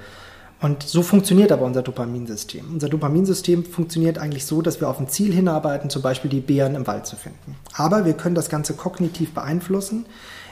Und 0.61 0.83
so 0.83 1.03
funktioniert 1.03 1.53
aber 1.53 1.64
unser 1.64 1.83
Dopaminsystem. 1.83 2.64
Unser 2.72 2.88
Dopaminsystem 2.88 3.64
funktioniert 3.64 4.18
eigentlich 4.18 4.44
so, 4.44 4.61
dass 4.61 4.81
wir 4.81 4.88
auf 4.88 4.98
ein 4.98 5.09
Ziel 5.09 5.33
hinarbeiten, 5.33 5.88
zum 5.88 6.03
Beispiel 6.03 6.31
die 6.31 6.40
Beeren 6.40 6.74
im 6.74 6.87
Wald 6.87 7.07
zu 7.07 7.14
finden. 7.14 7.57
Aber 7.74 8.05
wir 8.05 8.14
können 8.14 8.35
das 8.35 8.48
Ganze 8.48 8.74
kognitiv 8.74 9.35
beeinflussen, 9.35 10.07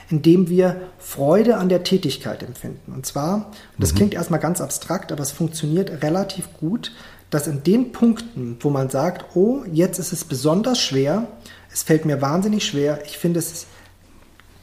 indem 0.09 0.47
wir 0.47 0.79
Freude 0.97 1.57
an 1.57 1.67
der 1.67 1.83
Tätigkeit 1.83 2.41
empfinden. 2.41 2.93
Und 2.93 3.05
zwar, 3.05 3.51
das 3.77 3.91
mhm. 3.91 3.97
klingt 3.97 4.13
erstmal 4.13 4.39
ganz 4.39 4.61
abstrakt, 4.61 5.11
aber 5.11 5.23
es 5.23 5.31
funktioniert 5.31 6.01
relativ 6.01 6.47
gut, 6.57 6.93
dass 7.29 7.47
in 7.47 7.63
den 7.63 7.91
Punkten, 7.91 8.57
wo 8.61 8.69
man 8.69 8.89
sagt, 8.89 9.35
oh, 9.35 9.63
jetzt 9.71 9.99
ist 9.99 10.13
es 10.13 10.23
besonders 10.23 10.79
schwer, 10.79 11.27
es 11.71 11.83
fällt 11.83 12.05
mir 12.05 12.21
wahnsinnig 12.21 12.65
schwer, 12.65 13.01
ich 13.05 13.17
finde 13.17 13.39
es, 13.39 13.67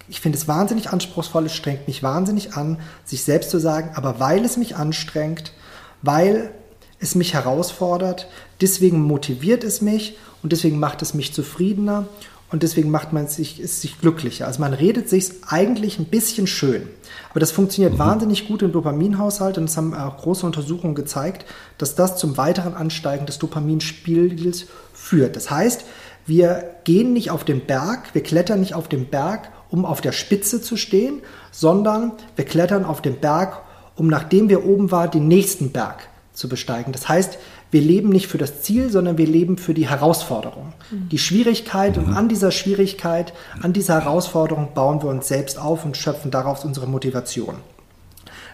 ich 0.09 0.21
finde 0.21 0.39
es 0.39 0.49
wahnsinnig 0.49 0.91
anspruchsvoll, 0.91 1.47
es 1.47 1.55
strengt 1.55 1.87
mich 1.87 2.03
wahnsinnig 2.03 2.55
an, 2.55 2.79
sich 3.05 3.25
selbst 3.25 3.51
zu 3.51 3.59
sagen, 3.59 3.91
aber 3.95 4.21
weil 4.21 4.45
es 4.45 4.57
mich 4.57 4.77
anstrengt, 4.77 5.53
weil 6.03 6.53
es 7.01 7.15
mich 7.15 7.35
herausfordert, 7.35 8.29
deswegen 8.61 9.01
motiviert 9.03 9.65
es 9.65 9.81
mich 9.81 10.17
und 10.43 10.53
deswegen 10.53 10.79
macht 10.79 11.03
es 11.03 11.15
mich 11.15 11.35
zufriedener 11.35 12.07
und 12.55 12.63
deswegen 12.63 12.93
macht 12.93 13.13
man 13.13 13.27
sich, 13.27 13.59
ist 13.59 13.81
sich 13.81 13.99
glücklicher. 13.99 14.47
Also 14.47 14.61
man 14.61 14.75
redet 14.75 15.09
sich 15.09 15.33
eigentlich 15.49 15.99
ein 15.99 16.05
bisschen 16.05 16.47
schön. 16.47 16.87
Aber 17.31 17.41
das 17.41 17.51
funktioniert 17.51 17.95
mhm. 17.95 17.99
wahnsinnig 17.99 18.47
gut 18.47 18.63
im 18.63 18.71
Dopaminhaushalt 18.71 19.59
und 19.59 19.65
es 19.65 19.77
haben 19.77 19.93
auch 19.93 20.19
große 20.19 20.47
Untersuchungen 20.47 20.95
gezeigt, 20.95 21.47
dass 21.79 21.97
das 21.97 22.17
zum 22.17 22.37
weiteren 22.37 22.75
Ansteigen 22.75 23.27
des 23.27 23.41
Dopaminspiegels 23.41 24.67
führt. 24.93 25.35
Das 25.35 25.51
heißt, 25.51 25.85
wir 26.27 26.77
gehen 26.85 27.13
nicht 27.13 27.33
auf 27.33 27.43
den 27.43 27.67
Berg, 27.67 28.15
wir 28.15 28.23
klettern 28.23 28.61
nicht 28.61 28.75
auf 28.75 28.87
den 28.87 29.07
Berg, 29.07 29.51
um 29.69 29.85
auf 29.85 30.01
der 30.01 30.13
Spitze 30.13 30.63
zu 30.63 30.77
stehen, 30.77 31.23
sondern 31.51 32.13
wir 32.37 32.45
klettern 32.45 32.85
auf 32.85 33.03
den 33.03 33.19
Berg, 33.19 33.63
um 33.97 34.07
nachdem 34.07 34.49
wir 34.49 34.65
oben 34.65 34.93
waren, 34.93 35.11
den 35.11 35.27
nächsten 35.27 35.73
Berg 35.73 36.09
zu 36.33 36.49
besteigen. 36.49 36.93
Das 36.93 37.09
heißt, 37.09 37.37
wir 37.75 37.81
leben 37.81 38.11
nicht 38.11 38.29
für 38.29 38.39
das 38.39 38.63
Ziel, 38.63 38.89
sondern 38.89 39.19
wir 39.19 39.27
leben 39.27 39.59
für 39.59 39.75
die 39.75 39.89
Herausforderung. 39.89 40.73
Mhm. 40.93 41.09
Die 41.09 41.19
Schwierigkeit 41.19 41.99
und 41.99 42.15
an 42.15 42.29
dieser 42.29 42.53
Schwierigkeit, 42.53 43.33
an 43.61 43.73
dieser 43.73 43.95
Herausforderung 43.95 44.75
bauen 44.75 45.03
wir 45.03 45.11
uns 45.11 45.27
selbst 45.27 45.59
auf 45.59 45.85
und 45.85 45.97
schöpfen 45.97 46.31
daraus 46.31 46.65
unsere 46.65 46.87
Motivation. 46.87 47.57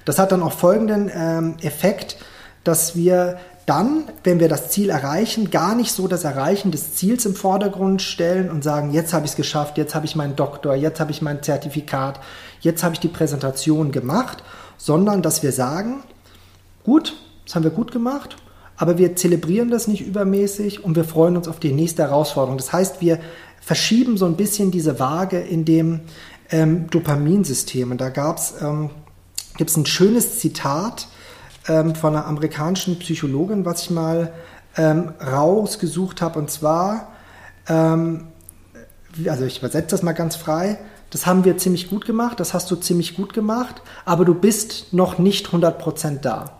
Das 0.06 0.18
hat 0.18 0.32
dann 0.32 0.42
auch 0.42 0.54
folgenden 0.54 1.10
ähm, 1.14 1.56
Effekt, 1.60 2.16
dass 2.64 2.96
wir 2.96 3.38
dann, 3.66 4.04
wenn 4.24 4.40
wir 4.40 4.48
das 4.48 4.70
Ziel 4.70 4.88
erreichen, 4.88 5.50
gar 5.50 5.74
nicht 5.74 5.92
so 5.92 6.08
das 6.08 6.24
Erreichen 6.24 6.70
des 6.70 6.94
Ziels 6.94 7.26
im 7.26 7.34
Vordergrund 7.34 8.00
stellen 8.00 8.50
und 8.50 8.64
sagen, 8.64 8.90
jetzt 8.90 9.12
habe 9.12 9.26
ich 9.26 9.32
es 9.32 9.36
geschafft, 9.36 9.76
jetzt 9.76 9.94
habe 9.94 10.06
ich 10.06 10.16
meinen 10.16 10.34
Doktor, 10.34 10.74
jetzt 10.74 10.98
habe 10.98 11.10
ich 11.10 11.20
mein 11.20 11.42
Zertifikat, 11.42 12.20
jetzt 12.62 12.82
habe 12.82 12.94
ich 12.94 13.00
die 13.00 13.08
Präsentation 13.08 13.92
gemacht, 13.92 14.42
sondern 14.78 15.20
dass 15.20 15.42
wir 15.42 15.52
sagen, 15.52 16.04
gut, 16.84 17.18
das 17.44 17.54
haben 17.54 17.64
wir 17.64 17.70
gut 17.70 17.92
gemacht, 17.92 18.38
aber 18.80 18.96
wir 18.96 19.14
zelebrieren 19.14 19.70
das 19.70 19.88
nicht 19.88 20.06
übermäßig 20.06 20.82
und 20.82 20.96
wir 20.96 21.04
freuen 21.04 21.36
uns 21.36 21.48
auf 21.48 21.60
die 21.60 21.70
nächste 21.70 22.02
Herausforderung. 22.04 22.56
Das 22.56 22.72
heißt, 22.72 23.02
wir 23.02 23.20
verschieben 23.60 24.16
so 24.16 24.24
ein 24.24 24.36
bisschen 24.36 24.70
diese 24.70 24.98
Waage 24.98 25.38
in 25.38 25.66
dem 25.66 26.00
ähm, 26.50 26.88
Dopaminsystem. 26.88 27.90
Und 27.90 28.00
da 28.00 28.10
ähm, 28.62 28.88
gibt 29.58 29.68
es 29.68 29.76
ein 29.76 29.84
schönes 29.84 30.38
Zitat, 30.38 31.08
ähm, 31.68 31.94
von 31.94 32.16
einer 32.16 32.24
amerikanischen 32.24 32.98
Psychologin, 32.98 33.66
was 33.66 33.82
ich 33.82 33.90
mal 33.90 34.32
ähm, 34.78 35.12
rausgesucht 35.20 36.22
habe. 36.22 36.38
Und 36.38 36.50
zwar, 36.50 37.12
ähm, 37.68 38.28
also 39.26 39.44
ich 39.44 39.58
übersetze 39.58 39.88
das 39.88 40.02
mal 40.02 40.12
ganz 40.12 40.36
frei, 40.36 40.78
das 41.10 41.26
haben 41.26 41.44
wir 41.44 41.58
ziemlich 41.58 41.90
gut 41.90 42.06
gemacht, 42.06 42.40
das 42.40 42.54
hast 42.54 42.70
du 42.70 42.76
ziemlich 42.76 43.14
gut 43.14 43.34
gemacht, 43.34 43.82
aber 44.06 44.24
du 44.24 44.32
bist 44.32 44.94
noch 44.94 45.18
nicht 45.18 45.48
100% 45.48 46.20
da. 46.20 46.59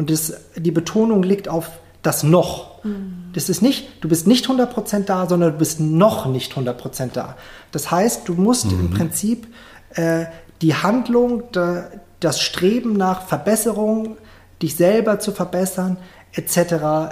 Und 0.00 0.08
das, 0.08 0.32
die 0.56 0.70
Betonung 0.70 1.22
liegt 1.22 1.50
auf 1.50 1.72
das 2.00 2.22
noch. 2.22 2.82
Mhm. 2.84 3.24
Das 3.34 3.50
ist 3.50 3.60
nicht, 3.60 4.02
du 4.02 4.08
bist 4.08 4.26
nicht 4.26 4.46
100% 4.46 5.04
da, 5.04 5.28
sondern 5.28 5.52
du 5.52 5.58
bist 5.58 5.78
noch 5.78 6.24
nicht 6.24 6.54
100% 6.54 7.10
da. 7.12 7.36
Das 7.70 7.90
heißt, 7.90 8.26
du 8.26 8.32
musst 8.32 8.72
mhm. 8.72 8.80
im 8.80 8.90
Prinzip 8.90 9.46
äh, 9.90 10.24
die 10.62 10.74
Handlung, 10.74 11.42
da, 11.52 11.88
das 12.18 12.40
Streben 12.40 12.94
nach 12.94 13.26
Verbesserung, 13.26 14.16
dich 14.62 14.74
selber 14.74 15.18
zu 15.18 15.32
verbessern, 15.32 15.98
etc. 16.32 16.56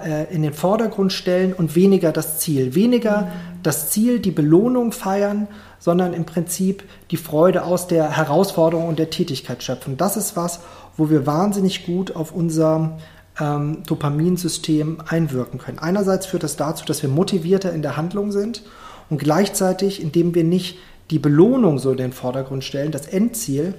Äh, 0.06 0.34
in 0.34 0.40
den 0.40 0.54
Vordergrund 0.54 1.12
stellen 1.12 1.52
und 1.52 1.76
weniger 1.76 2.10
das 2.10 2.38
Ziel. 2.38 2.74
Weniger 2.74 3.20
mhm. 3.20 3.62
das 3.62 3.90
Ziel, 3.90 4.18
die 4.18 4.30
Belohnung 4.30 4.92
feiern, 4.92 5.46
sondern 5.78 6.14
im 6.14 6.24
Prinzip 6.24 6.84
die 7.10 7.18
Freude 7.18 7.64
aus 7.64 7.86
der 7.86 8.16
Herausforderung 8.16 8.88
und 8.88 8.98
der 8.98 9.10
Tätigkeit 9.10 9.62
schöpfen. 9.62 9.98
Das 9.98 10.16
ist 10.16 10.36
was, 10.36 10.60
wo 10.98 11.08
wir 11.08 11.26
wahnsinnig 11.26 11.86
gut 11.86 12.14
auf 12.14 12.32
unser 12.32 12.98
ähm, 13.40 13.82
Dopaminsystem 13.86 14.98
einwirken 15.06 15.58
können. 15.58 15.78
Einerseits 15.78 16.26
führt 16.26 16.42
das 16.42 16.56
dazu, 16.56 16.84
dass 16.84 17.02
wir 17.02 17.08
motivierter 17.08 17.72
in 17.72 17.80
der 17.80 17.96
Handlung 17.96 18.32
sind 18.32 18.64
und 19.08 19.18
gleichzeitig, 19.18 20.02
indem 20.02 20.34
wir 20.34 20.44
nicht 20.44 20.78
die 21.10 21.18
Belohnung 21.18 21.78
so 21.78 21.92
in 21.92 21.96
den 21.96 22.12
Vordergrund 22.12 22.64
stellen, 22.64 22.92
das 22.92 23.06
Endziel, 23.06 23.74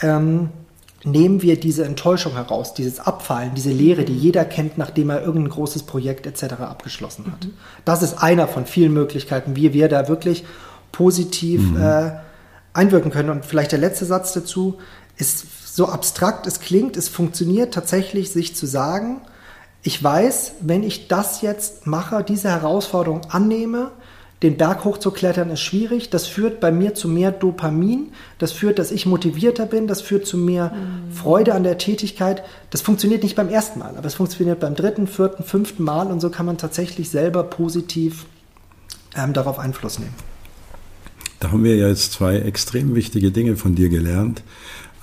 ähm, 0.00 0.48
nehmen 1.04 1.42
wir 1.42 1.60
diese 1.60 1.84
Enttäuschung 1.84 2.32
heraus, 2.32 2.72
dieses 2.72 2.98
Abfallen, 2.98 3.54
diese 3.54 3.70
Leere, 3.70 4.04
die 4.04 4.16
jeder 4.16 4.44
kennt, 4.46 4.78
nachdem 4.78 5.10
er 5.10 5.22
irgendein 5.22 5.50
großes 5.52 5.82
Projekt 5.82 6.26
etc. 6.26 6.54
abgeschlossen 6.60 7.26
hat. 7.30 7.44
Mhm. 7.44 7.52
Das 7.84 8.02
ist 8.02 8.14
einer 8.22 8.48
von 8.48 8.64
vielen 8.64 8.94
Möglichkeiten, 8.94 9.54
wie 9.54 9.74
wir 9.74 9.88
da 9.88 10.08
wirklich 10.08 10.44
positiv 10.92 11.60
mhm. 11.60 11.80
äh, 11.80 12.12
einwirken 12.72 13.10
können. 13.10 13.28
Und 13.28 13.44
vielleicht 13.44 13.72
der 13.72 13.78
letzte 13.78 14.06
Satz 14.06 14.32
dazu 14.32 14.78
ist 15.16 15.44
so 15.74 15.88
abstrakt 15.88 16.46
es 16.46 16.60
klingt, 16.60 16.96
es 16.96 17.08
funktioniert 17.08 17.74
tatsächlich, 17.74 18.30
sich 18.30 18.54
zu 18.54 18.64
sagen, 18.64 19.22
ich 19.82 20.00
weiß, 20.00 20.52
wenn 20.60 20.84
ich 20.84 21.08
das 21.08 21.42
jetzt 21.42 21.88
mache, 21.88 22.22
diese 22.22 22.48
Herausforderung 22.48 23.22
annehme, 23.30 23.90
den 24.44 24.56
Berg 24.56 24.84
hochzuklettern 24.84 25.50
ist 25.50 25.62
schwierig. 25.62 26.10
Das 26.10 26.28
führt 26.28 26.60
bei 26.60 26.70
mir 26.70 26.94
zu 26.94 27.08
mehr 27.08 27.32
Dopamin. 27.32 28.12
Das 28.38 28.52
führt, 28.52 28.78
dass 28.78 28.92
ich 28.92 29.04
motivierter 29.04 29.66
bin. 29.66 29.88
Das 29.88 30.00
führt 30.00 30.26
zu 30.26 30.36
mehr 30.36 30.70
mhm. 30.70 31.12
Freude 31.12 31.54
an 31.54 31.64
der 31.64 31.76
Tätigkeit. 31.76 32.44
Das 32.70 32.80
funktioniert 32.80 33.24
nicht 33.24 33.34
beim 33.34 33.48
ersten 33.48 33.80
Mal, 33.80 33.96
aber 33.96 34.06
es 34.06 34.14
funktioniert 34.14 34.60
beim 34.60 34.76
dritten, 34.76 35.08
vierten, 35.08 35.42
fünften 35.42 35.82
Mal. 35.82 36.06
Und 36.06 36.20
so 36.20 36.30
kann 36.30 36.46
man 36.46 36.56
tatsächlich 36.56 37.10
selber 37.10 37.42
positiv 37.42 38.26
ähm, 39.16 39.32
darauf 39.32 39.58
Einfluss 39.58 39.98
nehmen. 39.98 40.14
Da 41.40 41.50
haben 41.50 41.64
wir 41.64 41.74
ja 41.76 41.88
jetzt 41.88 42.12
zwei 42.12 42.36
extrem 42.36 42.94
wichtige 42.94 43.32
Dinge 43.32 43.56
von 43.56 43.74
dir 43.74 43.88
gelernt. 43.88 44.42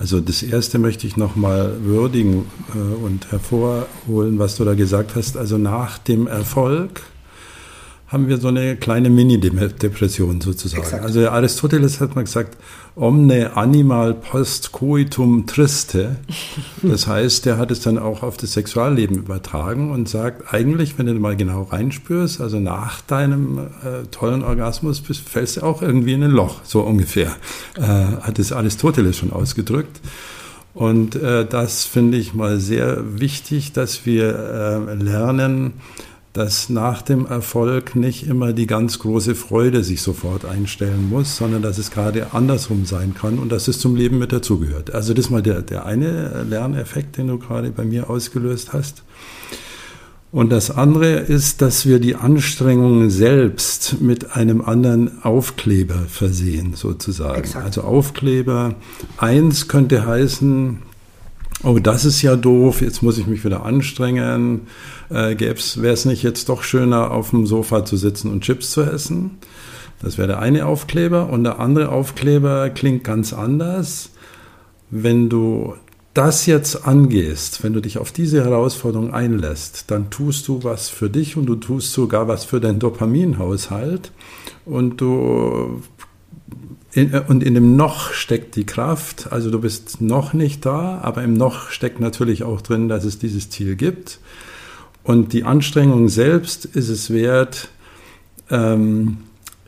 Also 0.01 0.19
das 0.19 0.41
erste 0.41 0.79
möchte 0.79 1.05
ich 1.05 1.15
nochmal 1.15 1.75
würdigen 1.83 2.47
äh, 2.73 2.79
und 2.79 3.31
hervorholen, 3.31 4.39
was 4.39 4.55
du 4.55 4.65
da 4.65 4.73
gesagt 4.73 5.13
hast. 5.13 5.37
Also 5.37 5.59
nach 5.59 5.99
dem 5.99 6.25
Erfolg 6.25 7.03
haben 8.07 8.27
wir 8.27 8.39
so 8.39 8.47
eine 8.47 8.77
kleine 8.77 9.11
Mini-Depression 9.11 10.41
sozusagen. 10.41 10.81
Exakt. 10.81 11.05
Also 11.05 11.29
Aristoteles 11.29 12.01
hat 12.01 12.15
mal 12.15 12.23
gesagt, 12.23 12.57
omne 12.95 13.55
animal 13.55 14.13
post 14.13 14.71
coitum 14.71 15.45
triste. 15.45 16.17
Das 16.81 17.07
heißt, 17.07 17.45
der 17.45 17.57
hat 17.57 17.71
es 17.71 17.79
dann 17.81 17.97
auch 17.97 18.23
auf 18.23 18.37
das 18.37 18.53
Sexualleben 18.53 19.17
übertragen 19.17 19.91
und 19.91 20.09
sagt, 20.09 20.53
eigentlich, 20.53 20.97
wenn 20.97 21.05
du 21.05 21.13
mal 21.13 21.35
genau 21.35 21.63
reinspürst, 21.63 22.41
also 22.41 22.59
nach 22.59 23.01
deinem 23.01 23.57
äh, 23.57 24.05
tollen 24.11 24.43
Orgasmus 24.43 24.99
fällst 24.99 25.57
du 25.57 25.61
auch 25.61 25.81
irgendwie 25.81 26.13
in 26.13 26.23
ein 26.23 26.31
Loch, 26.31 26.61
so 26.63 26.81
ungefähr, 26.81 27.35
äh, 27.77 27.81
hat 27.81 28.39
es 28.39 28.51
Aristoteles 28.51 29.17
schon 29.17 29.31
ausgedrückt. 29.31 30.01
Und 30.73 31.15
äh, 31.15 31.45
das 31.45 31.83
finde 31.83 32.17
ich 32.17 32.33
mal 32.33 32.59
sehr 32.59 33.19
wichtig, 33.19 33.73
dass 33.73 34.05
wir 34.05 34.87
äh, 34.89 34.93
lernen, 34.95 35.73
dass 36.33 36.69
nach 36.69 37.01
dem 37.01 37.25
Erfolg 37.25 37.95
nicht 37.95 38.25
immer 38.25 38.53
die 38.53 38.67
ganz 38.67 38.99
große 38.99 39.35
Freude 39.35 39.83
sich 39.83 40.01
sofort 40.01 40.45
einstellen 40.45 41.09
muss, 41.09 41.35
sondern 41.35 41.61
dass 41.61 41.77
es 41.77 41.91
gerade 41.91 42.33
andersrum 42.33 42.85
sein 42.85 43.13
kann 43.13 43.37
und 43.37 43.51
dass 43.51 43.67
es 43.67 43.79
zum 43.79 43.95
Leben 43.95 44.17
mit 44.17 44.31
dazugehört. 44.31 44.93
Also 44.93 45.13
das 45.13 45.25
ist 45.25 45.31
mal 45.31 45.41
der, 45.41 45.61
der 45.61 45.85
eine 45.85 46.43
Lerneffekt, 46.43 47.17
den 47.17 47.27
du 47.27 47.37
gerade 47.37 47.71
bei 47.71 47.83
mir 47.83 48.09
ausgelöst 48.09 48.71
hast. 48.71 49.03
Und 50.31 50.49
das 50.49 50.71
andere 50.71 51.15
ist, 51.15 51.61
dass 51.61 51.85
wir 51.85 51.99
die 51.99 52.15
Anstrengungen 52.15 53.09
selbst 53.09 54.01
mit 54.01 54.31
einem 54.33 54.61
anderen 54.61 55.21
Aufkleber 55.23 56.05
versehen, 56.07 56.73
sozusagen. 56.75 57.39
Exakt. 57.39 57.65
Also 57.65 57.81
Aufkleber 57.81 58.75
eins 59.17 59.67
könnte 59.67 60.05
heißen, 60.05 60.79
oh, 61.63 61.79
das 61.79 62.05
ist 62.05 62.21
ja 62.21 62.35
doof, 62.35 62.81
jetzt 62.81 63.01
muss 63.01 63.17
ich 63.17 63.27
mich 63.27 63.43
wieder 63.45 63.65
anstrengen. 63.65 64.61
Äh, 65.09 65.39
Wäre 65.39 65.93
es 65.93 66.05
nicht 66.05 66.23
jetzt 66.23 66.49
doch 66.49 66.63
schöner, 66.63 67.11
auf 67.11 67.31
dem 67.31 67.45
Sofa 67.45 67.85
zu 67.85 67.97
sitzen 67.97 68.31
und 68.31 68.43
Chips 68.43 68.71
zu 68.71 68.81
essen? 68.81 69.37
Das 70.01 70.17
wäre 70.17 70.27
der 70.27 70.39
eine 70.39 70.65
Aufkleber. 70.65 71.29
Und 71.29 71.43
der 71.43 71.59
andere 71.59 71.89
Aufkleber 71.89 72.69
klingt 72.69 73.03
ganz 73.03 73.33
anders. 73.33 74.09
Wenn 74.89 75.29
du 75.29 75.75
das 76.13 76.45
jetzt 76.45 76.85
angehst, 76.87 77.63
wenn 77.63 77.73
du 77.73 77.79
dich 77.79 77.97
auf 77.97 78.11
diese 78.11 78.43
Herausforderung 78.43 79.13
einlässt, 79.13 79.85
dann 79.87 80.09
tust 80.09 80.47
du 80.47 80.63
was 80.63 80.89
für 80.89 81.09
dich 81.09 81.37
und 81.37 81.45
du 81.45 81.55
tust 81.55 81.93
sogar 81.93 82.27
was 82.27 82.43
für 82.43 82.59
deinen 82.59 82.79
Dopaminhaushalt 82.79 84.11
und 84.65 84.99
du 84.99 85.81
in, 86.93 87.13
und 87.13 87.43
in 87.43 87.53
dem 87.53 87.75
Noch 87.75 88.11
steckt 88.11 88.55
die 88.55 88.65
Kraft. 88.65 89.31
Also 89.31 89.49
du 89.49 89.61
bist 89.61 90.01
noch 90.01 90.33
nicht 90.33 90.65
da, 90.65 90.99
aber 91.01 91.23
im 91.23 91.33
Noch 91.33 91.69
steckt 91.69 91.99
natürlich 91.99 92.43
auch 92.43 92.61
drin, 92.61 92.89
dass 92.89 93.05
es 93.05 93.17
dieses 93.17 93.49
Ziel 93.49 93.75
gibt. 93.75 94.19
Und 95.03 95.33
die 95.33 95.43
Anstrengung 95.43 96.09
selbst 96.09 96.65
ist 96.65 96.89
es 96.89 97.11
wert, 97.11 97.69
ähm, 98.49 99.17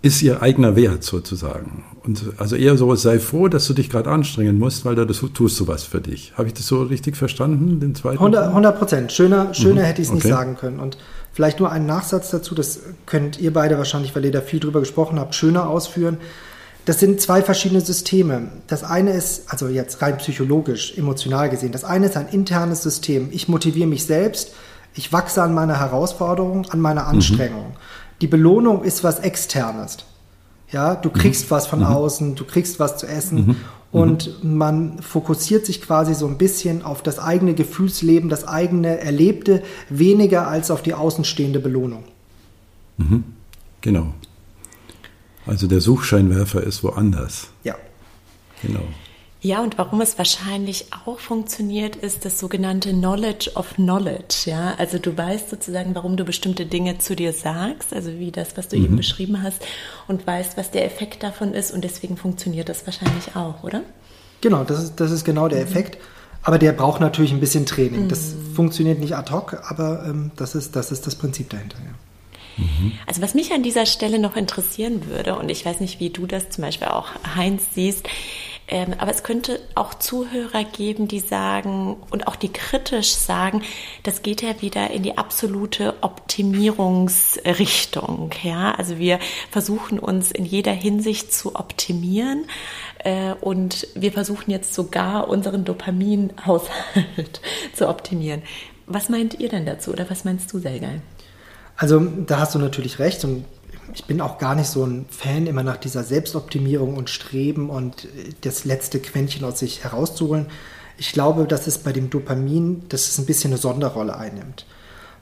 ist 0.01 0.21
ihr 0.21 0.41
eigener 0.41 0.75
Wert 0.75 1.03
sozusagen. 1.03 1.85
Und 2.03 2.33
also 2.37 2.57
eher 2.57 2.75
so, 2.75 2.93
sei 2.95 3.19
froh, 3.19 3.47
dass 3.47 3.65
du 3.67 3.73
dich 3.73 3.89
gerade 3.89 4.11
anstrengen 4.11 4.59
musst, 4.59 4.83
weil 4.83 4.95
da 4.95 5.05
das, 5.05 5.23
tust 5.33 5.57
du 5.61 5.67
was 5.67 5.83
für 5.85 6.01
dich. 6.01 6.33
Habe 6.37 6.49
ich 6.49 6.53
das 6.53 6.67
so 6.67 6.83
richtig 6.83 7.15
verstanden, 7.15 7.79
den 7.79 7.95
zweiten? 7.95 8.21
100 8.21 8.77
Prozent. 8.77 9.11
Schöner, 9.13 9.53
schöner 9.53 9.81
mhm. 9.81 9.85
hätte 9.85 10.01
ich 10.01 10.09
es 10.09 10.13
okay. 10.13 10.27
nicht 10.27 10.35
sagen 10.35 10.57
können. 10.57 10.81
Und 10.81 10.97
vielleicht 11.31 11.61
nur 11.61 11.71
einen 11.71 11.85
Nachsatz 11.85 12.29
dazu, 12.31 12.53
das 12.53 12.81
könnt 13.05 13.39
ihr 13.39 13.53
beide 13.53 13.77
wahrscheinlich, 13.77 14.13
weil 14.13 14.25
ihr 14.25 14.31
da 14.31 14.41
viel 14.41 14.59
drüber 14.59 14.81
gesprochen 14.81 15.17
habt, 15.17 15.35
schöner 15.35 15.69
ausführen. 15.69 16.17
Das 16.85 16.99
sind 16.99 17.21
zwei 17.21 17.41
verschiedene 17.41 17.81
Systeme. 17.81 18.49
Das 18.67 18.83
eine 18.83 19.13
ist, 19.13 19.49
also 19.51 19.69
jetzt 19.69 20.01
rein 20.01 20.17
psychologisch, 20.17 20.97
emotional 20.97 21.49
gesehen, 21.49 21.71
das 21.71 21.85
eine 21.85 22.07
ist 22.07 22.17
ein 22.17 22.27
internes 22.27 22.83
System. 22.83 23.29
Ich 23.31 23.47
motiviere 23.47 23.87
mich 23.87 24.05
selbst, 24.05 24.53
ich 24.93 25.13
wachse 25.13 25.41
an 25.41 25.53
meiner 25.53 25.79
Herausforderung, 25.79 26.69
an 26.69 26.81
meiner 26.81 27.03
mhm. 27.03 27.09
Anstrengung. 27.09 27.69
Mhm. 27.69 27.77
Die 28.21 28.27
Belohnung 28.27 28.83
ist 28.83 29.03
was 29.03 29.19
Externes. 29.19 29.97
Ja, 30.71 30.95
du 30.95 31.09
mhm. 31.09 31.13
kriegst 31.13 31.45
mhm. 31.45 31.51
was 31.51 31.67
von 31.67 31.79
mhm. 31.79 31.85
außen, 31.85 32.35
du 32.35 32.43
kriegst 32.43 32.79
was 32.79 32.97
zu 32.97 33.07
essen 33.07 33.47
mhm. 33.47 33.55
und 33.91 34.43
man 34.43 34.99
fokussiert 34.99 35.65
sich 35.65 35.81
quasi 35.81 36.13
so 36.13 36.27
ein 36.27 36.37
bisschen 36.37 36.83
auf 36.83 37.01
das 37.01 37.17
eigene 37.17 37.53
Gefühlsleben, 37.53 38.29
das 38.29 38.45
eigene 38.45 38.99
Erlebte, 38.99 39.63
weniger 39.89 40.47
als 40.47 40.69
auf 40.69 40.81
die 40.81 40.93
außenstehende 40.93 41.59
Belohnung. 41.59 42.03
Genau. 43.81 44.13
Also 45.45 45.67
der 45.67 45.81
Suchscheinwerfer 45.81 46.63
ist 46.63 46.83
woanders. 46.83 47.49
Ja. 47.63 47.75
Genau. 48.61 48.83
Ja, 49.43 49.61
und 49.61 49.77
warum 49.77 49.99
es 49.99 50.17
wahrscheinlich 50.17 50.85
auch 51.05 51.19
funktioniert, 51.19 51.97
ist 51.97 52.23
das 52.23 52.39
sogenannte 52.39 52.91
Knowledge 52.91 53.51
of 53.55 53.73
Knowledge. 53.73 54.43
Ja, 54.45 54.75
also 54.77 54.99
du 54.99 55.17
weißt 55.17 55.49
sozusagen, 55.49 55.93
warum 55.95 56.15
du 56.15 56.23
bestimmte 56.23 56.65
Dinge 56.65 56.97
zu 56.99 57.13
dir 57.13 57.33
sagst, 57.33 57.93
also 57.93 58.09
wie 58.13 58.31
das, 58.31 58.55
was 58.55 58.69
du 58.69 58.77
mhm. 58.77 58.85
eben 58.85 58.95
beschrieben 58.95 59.43
hast, 59.43 59.61
und 60.07 60.25
weißt, 60.25 60.55
was 60.55 60.71
der 60.71 60.85
Effekt 60.85 61.23
davon 61.23 61.53
ist. 61.53 61.71
Und 61.71 61.83
deswegen 61.83 62.15
funktioniert 62.15 62.69
das 62.69 62.85
wahrscheinlich 62.85 63.35
auch, 63.35 63.63
oder? 63.63 63.81
Genau, 64.39 64.63
das 64.63 64.81
ist, 64.81 64.95
das 65.01 65.11
ist 65.11 65.25
genau 65.25 65.49
der 65.49 65.59
mhm. 65.59 65.67
Effekt. 65.67 65.97
Aber 66.41 66.57
der 66.57 66.71
braucht 66.71 67.01
natürlich 67.01 67.33
ein 67.33 67.41
bisschen 67.41 67.65
Training. 67.65 68.07
Das 68.07 68.33
mhm. 68.33 68.55
funktioniert 68.55 68.99
nicht 68.99 69.17
ad 69.17 69.29
hoc, 69.29 69.61
aber 69.69 70.05
ähm, 70.07 70.31
das, 70.37 70.55
ist, 70.55 70.77
das 70.77 70.93
ist 70.93 71.05
das 71.05 71.15
Prinzip 71.15 71.49
dahinter. 71.49 71.79
Ja. 71.79 71.91
Mhm. 72.57 72.93
Also 73.05 73.21
was 73.21 73.33
mich 73.33 73.53
an 73.53 73.63
dieser 73.63 73.85
Stelle 73.85 74.19
noch 74.19 74.35
interessieren 74.35 75.07
würde, 75.07 75.37
und 75.37 75.49
ich 75.49 75.65
weiß 75.65 75.79
nicht, 75.79 75.99
wie 75.99 76.09
du 76.09 76.25
das 76.25 76.49
zum 76.49 76.63
Beispiel 76.63 76.87
auch, 76.87 77.09
Heinz, 77.35 77.63
siehst, 77.73 78.07
ähm, 78.67 78.93
aber 78.97 79.11
es 79.11 79.23
könnte 79.23 79.59
auch 79.75 79.93
Zuhörer 79.93 80.63
geben, 80.63 81.09
die 81.09 81.19
sagen 81.19 81.97
und 82.11 82.27
auch 82.27 82.37
die 82.37 82.51
kritisch 82.51 83.11
sagen, 83.11 83.61
das 84.03 84.21
geht 84.21 84.41
ja 84.41 84.61
wieder 84.61 84.89
in 84.89 85.03
die 85.03 85.17
absolute 85.17 85.95
Optimierungsrichtung. 86.01 88.31
Ja, 88.41 88.71
also 88.71 88.97
wir 88.97 89.19
versuchen 89.51 89.99
uns 89.99 90.31
in 90.31 90.45
jeder 90.45 90.71
Hinsicht 90.71 91.33
zu 91.33 91.55
optimieren 91.55 92.45
äh, 92.99 93.33
und 93.33 93.85
wir 93.95 94.13
versuchen 94.13 94.49
jetzt 94.49 94.73
sogar 94.73 95.27
unseren 95.27 95.65
Dopaminhaushalt 95.65 97.41
zu 97.75 97.89
optimieren. 97.89 98.43
Was 98.85 99.09
meint 99.09 99.39
ihr 99.39 99.49
denn 99.49 99.65
dazu 99.65 99.91
oder 99.91 100.09
was 100.09 100.23
meinst 100.23 100.53
du, 100.53 100.59
Selgeil? 100.59 101.01
Also 101.75 101.99
da 101.99 102.39
hast 102.39 102.55
du 102.55 102.59
natürlich 102.59 102.99
recht 102.99 103.23
und 103.23 103.45
ich 103.93 104.05
bin 104.05 104.21
auch 104.21 104.37
gar 104.37 104.55
nicht 104.55 104.67
so 104.67 104.85
ein 104.85 105.05
Fan 105.09 105.47
immer 105.47 105.63
nach 105.63 105.77
dieser 105.77 106.03
Selbstoptimierung 106.03 106.95
und 106.95 107.09
Streben 107.09 107.69
und 107.69 108.07
das 108.41 108.65
letzte 108.65 108.99
Quäntchen 108.99 109.45
aus 109.45 109.59
sich 109.59 109.83
herauszuholen. 109.83 110.47
Ich 110.97 111.11
glaube, 111.11 111.45
dass 111.45 111.67
es 111.67 111.79
bei 111.79 111.91
dem 111.91 112.09
Dopamin, 112.09 112.83
dass 112.89 113.07
es 113.09 113.17
ein 113.17 113.25
bisschen 113.25 113.51
eine 113.51 113.59
Sonderrolle 113.59 114.15
einnimmt. 114.15 114.65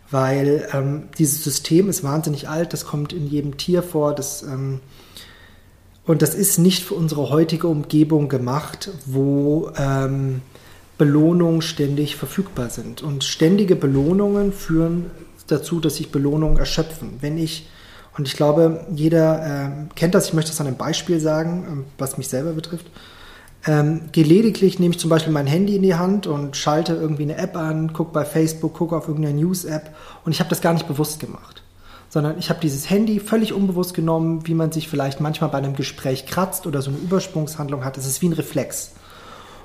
Weil 0.10 0.68
ähm, 0.74 1.04
dieses 1.18 1.44
System 1.44 1.90
ist 1.90 2.04
wahnsinnig 2.04 2.50
alt, 2.50 2.74
das 2.74 2.86
kommt 2.86 3.14
in 3.14 3.28
jedem 3.28 3.58
Tier 3.58 3.82
vor, 3.82 4.14
das, 4.14 4.44
ähm, 4.44 4.82
und 6.06 6.22
das 6.22 6.36
ist 6.36 6.58
nicht 6.58 6.84
für 6.84 6.96
unsere 6.96 7.30
heutige 7.30 7.68
Umgebung 7.68 8.28
gemacht, 8.28 8.90
wo 9.06 9.72
ähm, 9.78 10.42
Belohnungen 10.98 11.62
ständig 11.62 12.18
verfügbar 12.18 12.70
sind. 12.70 13.02
Und 13.02 13.24
ständige 13.24 13.78
Belohnungen 13.78 14.52
führen 14.52 15.10
dazu, 15.52 15.80
dass 15.80 15.98
sich 15.98 16.12
Belohnungen 16.12 16.58
erschöpfen. 16.58 17.18
Wenn 17.22 17.38
ich 17.38 17.68
und 18.18 18.28
ich 18.28 18.36
glaube, 18.36 18.86
jeder 18.94 19.46
äh, 19.46 19.70
kennt 19.96 20.16
das. 20.16 20.28
Ich 20.28 20.34
möchte 20.34 20.52
das 20.52 20.60
an 20.60 20.68
einem 20.68 20.78
Beispiel 20.78 21.20
sagen, 21.20 21.66
ähm, 21.68 21.86
was 21.98 22.18
mich 22.18 22.28
selber 22.28 22.52
betrifft. 22.52 22.88
Ähm, 23.66 24.10
lediglich 24.14 24.80
nehme 24.80 24.94
ich 24.94 25.00
zum 25.00 25.10
Beispiel 25.10 25.32
mein 25.32 25.48
Handy 25.48 25.76
in 25.76 25.84
die 25.84 25.96
Hand 25.96 26.26
und 26.26 26.58
schalte 26.58 26.94
irgendwie 26.94 27.24
eine 27.24 27.38
App 27.38 27.56
an, 27.56 27.94
gucke 27.94 28.12
bei 28.12 28.26
Facebook, 28.26 28.74
gucke 28.74 28.96
auf 28.96 29.08
irgendeine 29.08 29.40
News-App 29.40 29.96
und 30.26 30.32
ich 30.32 30.40
habe 30.40 30.50
das 30.50 30.62
gar 30.62 30.74
nicht 30.74 30.88
bewusst 30.88 31.20
gemacht. 31.20 31.62
Sondern 32.10 32.38
ich 32.40 32.50
habe 32.50 32.60
dieses 32.60 32.90
Handy 32.90 33.20
völlig 33.20 33.54
unbewusst 33.54 33.94
genommen, 33.94 34.46
wie 34.48 34.56
man 34.56 34.72
sich 34.72 34.90
vielleicht 34.90 35.22
manchmal 35.22 35.52
bei 35.52 35.60
einem 35.60 35.76
Gespräch 35.76 36.26
kratzt 36.26 36.66
oder 36.66 36.82
so 36.82 36.90
eine 36.90 37.00
Übersprungshandlung 37.00 37.86
hat. 37.86 37.98
Es 37.98 38.08
ist 38.08 38.22
wie 38.22 38.30
ein 38.30 38.34
Reflex. 38.34 38.94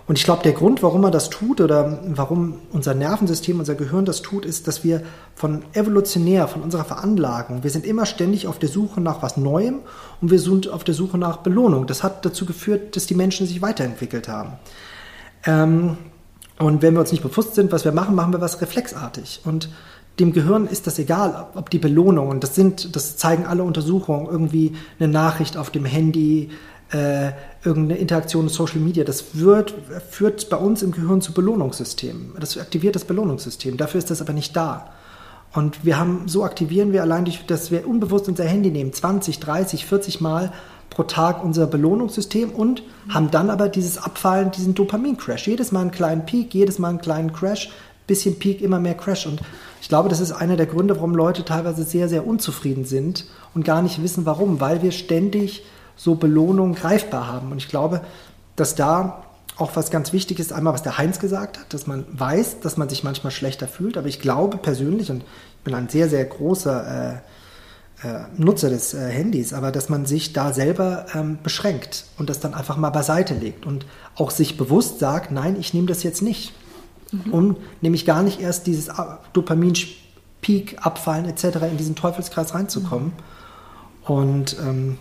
Und 0.09 0.19
ich 0.19 0.25
glaube, 0.25 0.45
der 0.45 0.53
Grund, 0.53 0.83
warum 0.85 1.03
er 1.05 1.11
das 1.11 1.31
tut 1.31 1.61
oder 1.61 1.99
warum 2.07 2.61
unser 2.73 2.95
Nervensystem, 2.95 3.59
unser 3.59 3.75
Gehirn 3.75 4.05
das 4.05 4.23
tut, 4.23 4.45
ist, 4.45 4.69
dass 4.69 4.85
wir 4.85 5.03
von 5.35 5.64
evolutionär, 5.73 6.47
von 6.47 6.62
unserer 6.62 6.85
Veranlagung, 6.85 7.64
wir 7.64 7.71
sind 7.71 7.85
immer 7.85 8.07
ständig 8.07 8.47
auf 8.47 8.61
der 8.61 8.69
Suche 8.69 9.01
nach 9.01 9.23
was 9.23 9.37
Neuem 9.37 9.81
und 10.21 10.31
wir 10.31 10.38
sind 10.38 10.69
auf 10.69 10.85
der 10.85 10.95
Suche 10.95 11.19
nach 11.19 11.38
Belohnung. 11.38 11.88
Das 11.88 12.05
hat 12.05 12.25
dazu 12.25 12.47
geführt, 12.47 12.95
dass 12.95 13.07
die 13.07 13.16
Menschen 13.16 13.49
sich 13.49 13.62
weiterentwickelt 13.62 14.29
haben. 14.29 14.53
Ähm, 15.45 15.99
und 16.59 16.83
wenn 16.83 16.95
wir 16.95 17.01
uns 17.01 17.11
nicht 17.11 17.23
bewusst 17.23 17.57
sind, 17.57 17.73
was 17.73 17.85
wir 17.85 17.92
machen, 17.92 18.14
machen 18.14 18.33
wir 18.33 18.40
was 18.40 18.61
reflexartig. 18.61 19.40
Und 19.45 19.69
dem 20.21 20.33
Gehirn 20.33 20.66
ist 20.66 20.87
das 20.87 20.99
egal, 20.99 21.49
ob 21.55 21.69
die 21.69 21.79
Belohnung, 21.79 22.29
und 22.29 22.42
das 22.42 22.55
sind, 22.55 22.97
das 22.97 23.16
zeigen 23.16 23.45
alle 23.45 23.64
Untersuchungen, 23.64 24.27
irgendwie 24.27 24.75
eine 24.99 25.09
Nachricht 25.09 25.57
auf 25.57 25.71
dem 25.71 25.85
Handy, 25.85 26.51
äh, 26.92 27.33
irgendeine 27.64 27.99
Interaktion 27.99 28.44
in 28.44 28.49
Social 28.49 28.79
Media, 28.79 29.05
das 29.05 29.35
wird, 29.35 29.75
führt 30.11 30.49
bei 30.51 30.57
uns 30.57 30.83
im 30.83 30.92
Gehirn 30.92 31.20
zu 31.20 31.33
Belohnungssystemen. 31.33 32.35
Das 32.38 32.57
aktiviert 32.59 32.94
das 32.94 33.05
Belohnungssystem. 33.05 33.77
Dafür 33.77 33.99
ist 33.99 34.11
das 34.11 34.20
aber 34.20 34.33
nicht 34.33 34.55
da. 34.55 34.92
Und 35.53 35.85
wir 35.85 35.99
haben, 35.99 36.29
so 36.29 36.44
aktivieren 36.44 36.92
wir 36.92 37.03
allein 37.03 37.25
durch, 37.25 37.44
dass 37.46 37.70
wir 37.70 37.88
unbewusst 37.88 38.29
unser 38.29 38.44
Handy 38.44 38.70
nehmen, 38.70 38.92
20, 38.92 39.40
30, 39.40 39.87
40 39.87 40.20
Mal 40.20 40.53
pro 40.90 41.03
Tag 41.03 41.42
unser 41.42 41.66
Belohnungssystem 41.66 42.51
und 42.51 42.83
haben 43.09 43.31
dann 43.31 43.51
aber 43.51 43.68
dieses 43.68 43.99
Abfallen, 43.99 44.51
diesen 44.51 44.75
Dopamin-Crash. 44.75 45.46
Jedes 45.46 45.72
Mal 45.72 45.81
einen 45.81 45.90
kleinen 45.90 46.27
Peak, 46.27 46.55
jedes 46.55 46.79
Mal 46.79 46.90
einen 46.90 47.01
kleinen 47.01 47.33
Crash, 47.33 47.70
bisschen 48.07 48.38
Peak, 48.38 48.61
immer 48.61 48.79
mehr 48.79 48.94
Crash. 48.94 49.27
Und 49.27 49.40
ich 49.81 49.88
glaube, 49.88 50.09
das 50.09 50.20
ist 50.20 50.33
einer 50.33 50.57
der 50.57 50.66
Gründe, 50.66 50.96
warum 50.96 51.14
Leute 51.14 51.44
teilweise 51.44 51.83
sehr, 51.83 52.09
sehr 52.09 52.27
unzufrieden 52.27 52.85
sind 52.85 53.27
und 53.55 53.64
gar 53.64 53.83
nicht 53.83 54.03
wissen, 54.03 54.27
warum, 54.27 54.61
weil 54.61 54.83
wir 54.83 54.92
ständig 54.92 55.64
so 55.96 56.14
Belohnungen 56.14 56.74
greifbar 56.74 57.26
haben. 57.26 57.52
Und 57.52 57.59
ich 57.59 57.68
glaube, 57.68 58.02
dass 58.54 58.74
da 58.74 59.24
auch 59.56 59.74
was 59.74 59.90
ganz 59.90 60.12
wichtig 60.12 60.38
ist, 60.38 60.52
einmal 60.52 60.74
was 60.74 60.82
der 60.82 60.98
Heinz 60.98 61.18
gesagt 61.18 61.59
hat, 61.59 61.72
dass 61.72 61.87
man 61.87 62.04
weiß, 62.12 62.61
dass 62.61 62.76
man 62.76 62.88
sich 62.88 63.04
manchmal 63.04 63.30
schlechter 63.30 63.66
fühlt, 63.66 63.96
aber 63.96 64.06
ich 64.06 64.20
glaube 64.20 64.59
persönlich, 64.59 65.11
und 65.11 65.22
ich 65.22 65.64
bin 65.64 65.74
ein 65.74 65.88
sehr, 65.88 66.09
sehr 66.09 66.24
großer 66.24 67.14
äh, 67.14 68.06
äh, 68.06 68.24
Nutzer 68.37 68.68
des 68.68 68.92
äh, 68.92 69.09
Handys, 69.09 69.54
aber 69.54 69.72
dass 69.72 69.88
man 69.88 70.04
sich 70.04 70.35
da 70.35 70.52
selber 70.52 71.06
ähm, 71.14 71.38
beschränkt 71.42 72.04
und 72.18 72.28
das 72.28 72.40
dann 72.40 72.52
einfach 72.52 72.76
mal 72.76 72.90
beiseite 72.90 73.32
legt 73.32 73.64
und 73.64 73.87
auch 74.14 74.30
sich 74.30 74.59
bewusst 74.59 74.98
sagt, 74.98 75.30
nein, 75.30 75.56
ich 75.59 75.72
nehme 75.72 75.87
das 75.87 76.02
jetzt 76.02 76.20
nicht. 76.20 76.52
Mhm. 77.11 77.32
Um 77.32 77.56
nämlich 77.80 78.04
gar 78.04 78.22
nicht 78.22 78.40
erst 78.40 78.66
dieses 78.66 78.90
Dopamin-Peak, 79.32 80.85
Abfallen 80.85 81.24
etc. 81.26 81.44
in 81.70 81.78
diesen 81.78 81.94
Teufelskreis 81.94 82.52
reinzukommen. 82.52 83.12
Mhm. 83.12 84.14
Und 84.14 84.56
ähm, 84.61 84.98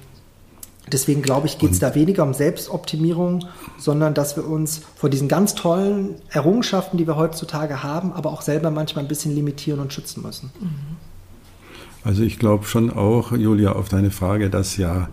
Deswegen 0.91 1.21
glaube 1.21 1.48
ich, 1.48 1.58
geht 1.58 1.71
es 1.71 1.80
da 1.80 1.95
weniger 1.95 2.24
um 2.24 2.34
Selbstoptimierung, 2.34 3.45
sondern 3.78 4.13
dass 4.13 4.36
wir 4.36 4.48
uns 4.48 4.82
vor 4.95 5.10
diesen 5.10 5.28
ganz 5.28 5.56
tollen 5.56 6.15
Errungenschaften, 6.30 6.98
die 6.98 7.08
wir 7.08 7.15
heutzutage 7.15 7.82
haben, 7.82 8.13
aber 8.13 8.32
auch 8.32 8.41
selber 8.41 8.69
manchmal 8.69 9.04
ein 9.04 9.08
bisschen 9.08 9.34
limitieren 9.34 9.80
und 9.80 9.93
schützen 9.93 10.21
müssen. 10.21 10.52
Also 12.04 12.21
ich 12.21 12.38
glaube 12.38 12.65
schon 12.65 12.91
auch, 12.91 13.32
Julia, 13.32 13.71
auf 13.71 13.89
deine 13.89 14.12
Frage, 14.12 14.52
dass 14.52 14.78
ja 14.78 15.10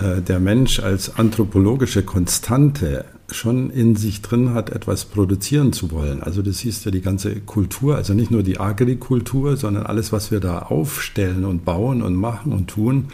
äh, 0.00 0.20
der 0.22 0.38
Mensch 0.38 0.78
als 0.78 1.16
anthropologische 1.18 2.04
Konstante 2.04 3.04
schon 3.34 3.70
in 3.70 3.96
sich 3.96 4.22
drin 4.22 4.54
hat, 4.54 4.70
etwas 4.70 5.04
produzieren 5.04 5.72
zu 5.72 5.90
wollen. 5.90 6.22
Also 6.22 6.42
das 6.42 6.60
hieß 6.60 6.84
ja 6.84 6.90
die 6.90 7.00
ganze 7.00 7.36
Kultur, 7.36 7.96
also 7.96 8.14
nicht 8.14 8.30
nur 8.30 8.42
die 8.42 8.60
Agrikultur, 8.60 9.56
sondern 9.56 9.86
alles, 9.86 10.12
was 10.12 10.30
wir 10.30 10.40
da 10.40 10.60
aufstellen 10.60 11.44
und 11.44 11.64
bauen 11.64 12.02
und 12.02 12.14
machen 12.14 12.52
und 12.52 12.68
tun, 12.68 13.08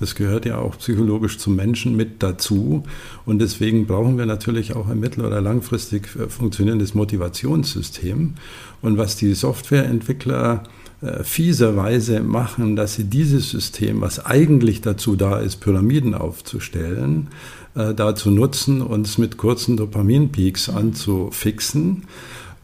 das 0.00 0.14
gehört 0.14 0.46
ja 0.46 0.58
auch 0.58 0.78
psychologisch 0.78 1.38
zum 1.38 1.56
Menschen 1.56 1.96
mit 1.96 2.22
dazu. 2.22 2.84
Und 3.26 3.40
deswegen 3.40 3.86
brauchen 3.86 4.18
wir 4.18 4.26
natürlich 4.26 4.76
auch 4.76 4.88
ein 4.88 5.00
mittel- 5.00 5.24
oder 5.24 5.40
langfristig 5.40 6.08
äh, 6.16 6.28
funktionierendes 6.28 6.94
Motivationssystem. 6.94 8.34
Und 8.80 8.98
was 8.98 9.16
die 9.16 9.34
Softwareentwickler 9.34 10.62
äh, 11.00 11.22
fieserweise 11.22 12.20
machen, 12.22 12.74
dass 12.74 12.94
sie 12.94 13.04
dieses 13.04 13.50
System, 13.50 14.00
was 14.00 14.24
eigentlich 14.24 14.80
dazu 14.80 15.14
da 15.14 15.38
ist, 15.38 15.56
Pyramiden 15.56 16.14
aufzustellen, 16.14 17.28
äh, 17.78 17.94
dazu 17.94 18.30
nutzen, 18.30 18.82
uns 18.82 19.18
mit 19.18 19.36
kurzen 19.36 19.76
Dopaminpeaks 19.76 20.68
anzufixen. 20.68 22.04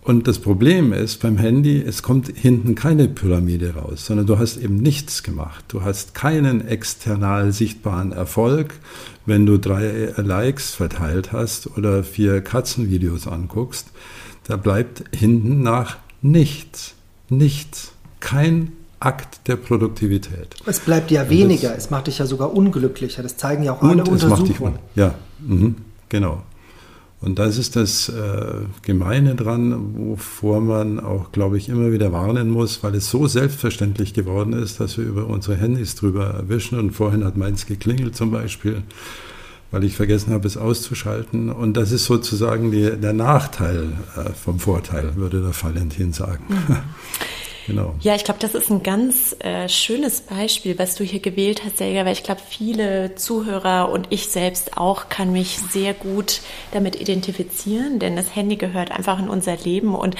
Und 0.02 0.28
das 0.28 0.38
Problem 0.38 0.92
ist 0.92 1.22
beim 1.22 1.38
Handy, 1.38 1.80
es 1.80 2.02
kommt 2.02 2.28
hinten 2.28 2.74
keine 2.74 3.08
Pyramide 3.08 3.74
raus, 3.74 4.04
sondern 4.04 4.26
du 4.26 4.38
hast 4.38 4.58
eben 4.58 4.76
nichts 4.76 5.22
gemacht. 5.22 5.64
Du 5.68 5.82
hast 5.82 6.14
keinen 6.14 6.66
external 6.66 7.52
sichtbaren 7.52 8.12
Erfolg, 8.12 8.74
wenn 9.24 9.46
du 9.46 9.56
drei 9.56 10.12
Likes 10.16 10.74
verteilt 10.74 11.32
hast 11.32 11.78
oder 11.78 12.04
vier 12.04 12.42
Katzenvideos 12.42 13.26
anguckst. 13.26 13.92
Da 14.46 14.56
bleibt 14.56 15.04
hinten 15.16 15.62
nach 15.62 15.96
nichts. 16.20 16.94
Nichts. 17.30 17.92
Kein 18.20 18.72
Akt 19.04 19.46
der 19.46 19.56
Produktivität. 19.56 20.54
Es 20.66 20.80
bleibt 20.80 21.10
ja 21.10 21.28
weniger, 21.28 21.70
das, 21.70 21.84
es 21.84 21.90
macht 21.90 22.06
dich 22.06 22.18
ja 22.18 22.26
sogar 22.26 22.54
unglücklicher. 22.54 23.22
Das 23.22 23.36
zeigen 23.36 23.62
ja 23.62 23.72
auch 23.72 23.82
alle 23.82 24.04
Untersuchungen. 24.04 24.74
Dich, 24.74 24.96
ja, 24.96 25.14
mh, 25.40 25.74
genau. 26.08 26.42
Und 27.24 27.38
das 27.38 27.56
ist 27.56 27.74
das 27.74 28.10
äh, 28.10 28.66
Gemeine 28.82 29.34
dran, 29.34 29.94
wovor 29.96 30.60
man 30.60 31.00
auch, 31.00 31.32
glaube 31.32 31.56
ich, 31.56 31.70
immer 31.70 31.90
wieder 31.90 32.12
warnen 32.12 32.50
muss, 32.50 32.82
weil 32.82 32.94
es 32.96 33.08
so 33.08 33.26
selbstverständlich 33.26 34.12
geworden 34.12 34.52
ist, 34.52 34.78
dass 34.78 34.98
wir 34.98 35.06
über 35.06 35.26
unsere 35.26 35.56
Handys 35.56 35.94
drüber 35.94 36.26
erwischen. 36.26 36.78
Und 36.78 36.90
vorhin 36.90 37.24
hat 37.24 37.38
meins 37.38 37.64
geklingelt 37.64 38.14
zum 38.14 38.30
Beispiel, 38.30 38.82
weil 39.70 39.84
ich 39.84 39.96
vergessen 39.96 40.34
habe, 40.34 40.46
es 40.46 40.58
auszuschalten. 40.58 41.48
Und 41.48 41.78
das 41.78 41.92
ist 41.92 42.04
sozusagen 42.04 42.70
die, 42.70 42.90
der 42.90 43.14
Nachteil 43.14 43.92
äh, 44.16 44.30
vom 44.34 44.58
Vorteil, 44.58 45.16
würde 45.16 45.40
der 45.40 45.54
Valentin 45.54 46.12
sagen. 46.12 46.44
Genau. 47.66 47.94
Ja, 48.00 48.14
ich 48.14 48.24
glaube, 48.24 48.40
das 48.40 48.54
ist 48.54 48.70
ein 48.70 48.82
ganz 48.82 49.34
äh, 49.38 49.68
schönes 49.68 50.20
Beispiel, 50.20 50.78
was 50.78 50.96
du 50.96 51.04
hier 51.04 51.20
gewählt 51.20 51.62
hast, 51.64 51.78
Selga, 51.78 52.04
weil 52.04 52.12
ich 52.12 52.22
glaube, 52.22 52.42
viele 52.46 53.14
Zuhörer 53.14 53.90
und 53.90 54.08
ich 54.10 54.28
selbst 54.28 54.76
auch 54.76 55.08
kann 55.08 55.32
mich 55.32 55.58
sehr 55.70 55.94
gut 55.94 56.40
damit 56.72 57.00
identifizieren, 57.00 57.98
denn 57.98 58.16
das 58.16 58.36
Handy 58.36 58.56
gehört 58.56 58.90
einfach 58.90 59.18
in 59.18 59.28
unser 59.28 59.56
Leben 59.56 59.94
und 59.94 60.14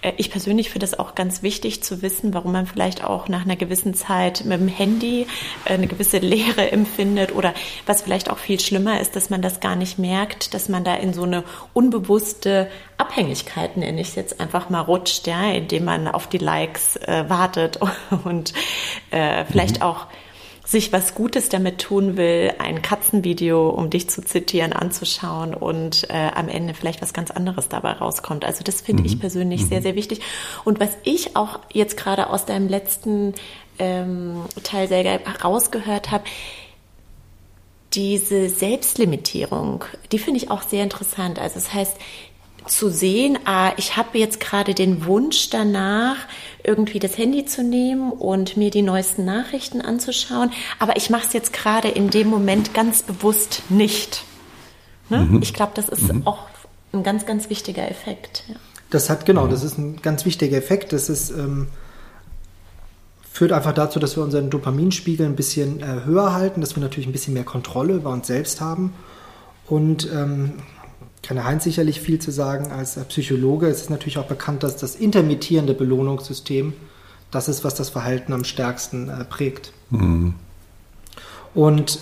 äh, 0.00 0.12
ich 0.16 0.30
persönlich 0.30 0.70
finde 0.70 0.86
es 0.86 0.98
auch 0.98 1.14
ganz 1.14 1.42
wichtig 1.42 1.82
zu 1.82 2.00
wissen, 2.00 2.32
warum 2.32 2.52
man 2.52 2.66
vielleicht 2.66 3.04
auch 3.04 3.28
nach 3.28 3.44
einer 3.44 3.56
gewissen 3.56 3.92
Zeit 3.92 4.44
mit 4.46 4.58
dem 4.58 4.68
Handy 4.68 5.26
äh, 5.66 5.74
eine 5.74 5.88
gewisse 5.88 6.18
Leere 6.28 6.72
empfindet 6.72 7.34
oder 7.34 7.52
was 7.84 8.02
vielleicht 8.02 8.30
auch 8.30 8.38
viel 8.38 8.60
schlimmer 8.60 9.00
ist, 9.00 9.14
dass 9.14 9.28
man 9.28 9.42
das 9.42 9.60
gar 9.60 9.76
nicht 9.76 9.98
merkt, 9.98 10.54
dass 10.54 10.68
man 10.70 10.84
da 10.84 10.94
in 10.94 11.12
so 11.12 11.24
eine 11.24 11.44
unbewusste 11.74 12.70
Abhängigkeit, 12.96 13.76
nenne 13.76 14.00
ich 14.00 14.08
es 14.08 14.14
jetzt 14.14 14.40
einfach 14.40 14.70
mal, 14.70 14.80
rutscht, 14.80 15.26
ja, 15.26 15.52
indem 15.52 15.84
man 15.84 16.08
auf 16.08 16.28
die 16.28 16.38
Likes 16.38 16.77
äh, 16.96 17.28
wartet 17.28 17.78
und 18.24 18.52
äh, 19.10 19.44
vielleicht 19.44 19.76
mhm. 19.76 19.82
auch 19.82 20.06
sich 20.68 20.92
was 20.92 21.14
Gutes 21.14 21.48
damit 21.48 21.78
tun 21.78 22.18
will, 22.18 22.52
ein 22.58 22.82
Katzenvideo, 22.82 23.70
um 23.70 23.88
dich 23.88 24.10
zu 24.10 24.22
zitieren, 24.22 24.74
anzuschauen 24.74 25.54
und 25.54 26.10
äh, 26.10 26.30
am 26.34 26.50
Ende 26.50 26.74
vielleicht 26.74 27.00
was 27.00 27.14
ganz 27.14 27.30
anderes 27.30 27.70
dabei 27.70 27.92
rauskommt. 27.92 28.44
Also 28.44 28.64
das 28.64 28.82
finde 28.82 29.02
mhm. 29.02 29.06
ich 29.06 29.18
persönlich 29.18 29.62
mhm. 29.62 29.68
sehr, 29.68 29.80
sehr 29.80 29.94
wichtig. 29.94 30.20
Und 30.66 30.78
was 30.78 30.90
ich 31.04 31.36
auch 31.36 31.60
jetzt 31.72 31.96
gerade 31.96 32.28
aus 32.28 32.44
deinem 32.44 32.68
letzten 32.68 33.32
ähm, 33.78 34.42
Teil 34.62 34.88
sehr 34.88 35.04
herausgehört 35.04 36.10
habe, 36.10 36.24
diese 37.94 38.50
Selbstlimitierung, 38.50 39.86
die 40.12 40.18
finde 40.18 40.36
ich 40.38 40.50
auch 40.50 40.60
sehr 40.60 40.84
interessant. 40.84 41.38
Also 41.38 41.54
das 41.54 41.72
heißt, 41.72 41.96
zu 42.66 42.90
sehen, 42.90 43.38
ah, 43.44 43.72
ich 43.76 43.96
habe 43.96 44.18
jetzt 44.18 44.40
gerade 44.40 44.74
den 44.74 45.06
Wunsch 45.06 45.50
danach, 45.50 46.16
irgendwie 46.64 46.98
das 46.98 47.16
Handy 47.16 47.46
zu 47.46 47.62
nehmen 47.62 48.12
und 48.12 48.56
mir 48.56 48.70
die 48.70 48.82
neuesten 48.82 49.24
Nachrichten 49.24 49.80
anzuschauen, 49.80 50.50
aber 50.78 50.96
ich 50.96 51.08
mache 51.08 51.26
es 51.26 51.32
jetzt 51.32 51.52
gerade 51.52 51.88
in 51.88 52.10
dem 52.10 52.28
Moment 52.28 52.74
ganz 52.74 53.02
bewusst 53.02 53.62
nicht. 53.70 54.24
Ne? 55.08 55.20
Mhm. 55.20 55.42
Ich 55.42 55.54
glaube, 55.54 55.72
das 55.74 55.88
ist 55.88 56.12
mhm. 56.12 56.26
auch 56.26 56.40
ein 56.92 57.02
ganz, 57.02 57.26
ganz 57.26 57.48
wichtiger 57.50 57.88
Effekt. 57.90 58.44
Ja. 58.48 58.56
Das 58.90 59.10
hat, 59.10 59.26
genau, 59.26 59.46
das 59.46 59.62
ist 59.62 59.78
ein 59.78 60.00
ganz 60.00 60.24
wichtiger 60.24 60.56
Effekt. 60.56 60.92
Das 60.92 61.08
ist, 61.08 61.30
ähm, 61.30 61.68
führt 63.30 63.52
einfach 63.52 63.72
dazu, 63.72 63.98
dass 63.98 64.16
wir 64.16 64.22
unseren 64.22 64.50
Dopaminspiegel 64.50 65.26
ein 65.26 65.36
bisschen 65.36 65.80
äh, 65.80 66.04
höher 66.04 66.32
halten, 66.32 66.60
dass 66.60 66.74
wir 66.74 66.82
natürlich 66.82 67.06
ein 67.06 67.12
bisschen 67.12 67.34
mehr 67.34 67.44
Kontrolle 67.44 67.94
über 67.94 68.10
uns 68.10 68.26
selbst 68.26 68.60
haben. 68.60 68.94
Und 69.66 70.10
ähm, 70.10 70.54
kann 71.28 71.44
Heinz 71.44 71.64
sicherlich 71.64 72.00
viel 72.00 72.18
zu 72.18 72.30
sagen 72.30 72.72
als 72.72 72.94
Psychologe. 73.10 73.68
Es 73.68 73.82
ist 73.82 73.90
natürlich 73.90 74.16
auch 74.16 74.26
bekannt, 74.26 74.62
dass 74.62 74.78
das 74.78 74.96
intermittierende 74.96 75.74
Belohnungssystem 75.74 76.72
das 77.30 77.48
ist, 77.48 77.64
was 77.64 77.74
das 77.74 77.90
Verhalten 77.90 78.32
am 78.32 78.44
stärksten 78.44 79.10
äh, 79.10 79.26
prägt. 79.26 79.72
Mhm. 79.90 80.32
Und 81.54 81.98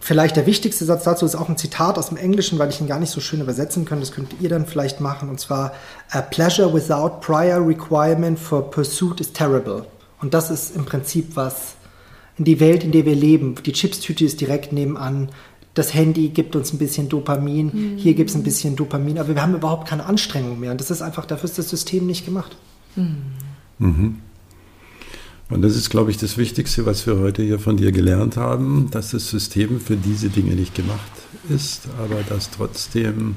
vielleicht 0.00 0.36
der 0.36 0.46
wichtigste 0.46 0.86
Satz 0.86 1.04
dazu 1.04 1.26
ist 1.26 1.34
auch 1.34 1.50
ein 1.50 1.58
Zitat 1.58 1.98
aus 1.98 2.08
dem 2.08 2.16
Englischen, 2.16 2.58
weil 2.58 2.70
ich 2.70 2.80
ihn 2.80 2.86
gar 2.86 2.98
nicht 2.98 3.10
so 3.10 3.20
schön 3.20 3.42
übersetzen 3.42 3.84
kann. 3.84 4.00
Das 4.00 4.10
könnt 4.10 4.40
ihr 4.40 4.48
dann 4.48 4.64
vielleicht 4.64 5.02
machen. 5.02 5.28
Und 5.28 5.38
zwar, 5.38 5.74
A 6.08 6.22
pleasure 6.22 6.72
without 6.72 7.20
prior 7.20 7.60
requirement 7.60 8.38
for 8.38 8.70
pursuit 8.70 9.20
is 9.20 9.34
terrible. 9.34 9.84
Und 10.22 10.32
das 10.32 10.50
ist 10.50 10.74
im 10.74 10.86
Prinzip 10.86 11.36
was 11.36 11.74
in 12.38 12.46
die 12.46 12.58
Welt, 12.58 12.84
in 12.84 12.92
der 12.92 13.04
wir 13.04 13.14
leben. 13.14 13.56
Die 13.66 13.72
Chipstüte 13.72 14.24
ist 14.24 14.40
direkt 14.40 14.72
nebenan 14.72 15.28
das 15.78 15.94
Handy 15.94 16.28
gibt 16.28 16.56
uns 16.56 16.72
ein 16.72 16.78
bisschen 16.78 17.08
Dopamin, 17.08 17.70
mhm. 17.72 17.96
hier 17.96 18.14
gibt 18.14 18.30
es 18.30 18.36
ein 18.36 18.42
bisschen 18.42 18.74
Dopamin, 18.74 19.18
aber 19.18 19.34
wir 19.34 19.42
haben 19.42 19.54
überhaupt 19.54 19.88
keine 19.88 20.06
Anstrengung 20.06 20.58
mehr. 20.58 20.72
Und 20.72 20.80
das 20.80 20.90
ist 20.90 21.02
einfach, 21.02 21.24
dafür 21.24 21.48
ist 21.48 21.56
das 21.56 21.70
System 21.70 22.06
nicht 22.06 22.24
gemacht. 22.24 22.56
Mhm. 22.96 23.16
Mhm. 23.78 24.18
Und 25.50 25.62
das 25.62 25.76
ist, 25.76 25.88
glaube 25.88 26.10
ich, 26.10 26.16
das 26.18 26.36
Wichtigste, 26.36 26.84
was 26.84 27.06
wir 27.06 27.18
heute 27.18 27.42
hier 27.42 27.58
von 27.58 27.76
dir 27.76 27.92
gelernt 27.92 28.36
haben, 28.36 28.88
dass 28.90 29.12
das 29.12 29.30
System 29.30 29.80
für 29.80 29.96
diese 29.96 30.28
Dinge 30.28 30.56
nicht 30.56 30.74
gemacht 30.74 31.12
ist, 31.48 31.88
aber 31.98 32.22
dass 32.28 32.50
trotzdem 32.50 33.36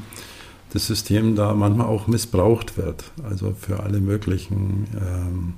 das 0.74 0.88
System 0.88 1.36
da 1.36 1.54
manchmal 1.54 1.88
auch 1.88 2.08
missbraucht 2.08 2.76
wird, 2.76 3.04
also 3.24 3.54
für 3.58 3.82
alle 3.82 4.02
möglichen 4.02 4.88
ähm, 4.96 5.54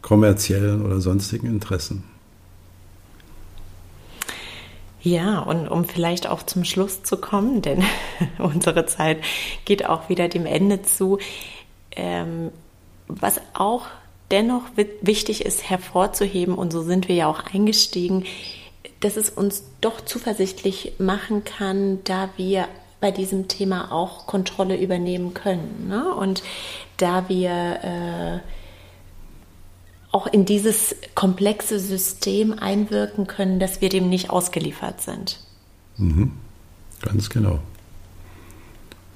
kommerziellen 0.00 0.82
oder 0.82 1.00
sonstigen 1.00 1.48
Interessen. 1.48 2.04
Ja, 5.02 5.40
und 5.40 5.68
um 5.68 5.84
vielleicht 5.84 6.26
auch 6.26 6.42
zum 6.42 6.64
Schluss 6.64 7.02
zu 7.02 7.16
kommen, 7.16 7.62
denn 7.62 7.84
unsere 8.38 8.86
Zeit 8.86 9.18
geht 9.64 9.86
auch 9.86 10.08
wieder 10.08 10.28
dem 10.28 10.46
Ende 10.46 10.82
zu. 10.82 11.18
Ähm, 11.92 12.50
was 13.08 13.40
auch 13.54 13.86
dennoch 14.30 14.62
wichtig 15.00 15.44
ist 15.44 15.68
hervorzuheben, 15.68 16.54
und 16.54 16.72
so 16.72 16.82
sind 16.82 17.08
wir 17.08 17.16
ja 17.16 17.26
auch 17.28 17.42
eingestiegen, 17.52 18.24
dass 19.00 19.16
es 19.16 19.30
uns 19.30 19.64
doch 19.80 20.02
zuversichtlich 20.02 20.92
machen 20.98 21.44
kann, 21.44 22.00
da 22.04 22.28
wir 22.36 22.68
bei 23.00 23.10
diesem 23.10 23.48
Thema 23.48 23.92
auch 23.92 24.26
Kontrolle 24.26 24.76
übernehmen 24.76 25.32
können. 25.32 25.88
Ne? 25.88 26.14
Und 26.14 26.42
da 26.98 27.28
wir 27.28 27.50
äh, 27.82 28.59
auch 30.12 30.26
in 30.26 30.44
dieses 30.44 30.96
komplexe 31.14 31.78
System 31.78 32.58
einwirken 32.58 33.26
können, 33.26 33.60
dass 33.60 33.80
wir 33.80 33.88
dem 33.88 34.08
nicht 34.08 34.30
ausgeliefert 34.30 35.00
sind. 35.00 35.40
Mhm. 35.96 36.32
Ganz 37.02 37.30
genau. 37.30 37.60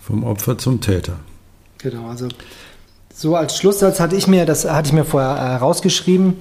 Vom 0.00 0.24
Opfer 0.24 0.58
zum 0.58 0.80
Täter. 0.80 1.16
Genau, 1.78 2.08
also 2.08 2.28
so 3.12 3.36
als 3.36 3.56
Schlusssatz 3.56 4.00
hatte 4.00 4.16
ich 4.16 4.26
mir, 4.26 4.46
das 4.46 4.64
hatte 4.64 4.88
ich 4.88 4.92
mir 4.92 5.04
vorher 5.04 5.36
äh, 5.36 5.56
rausgeschrieben, 5.56 6.36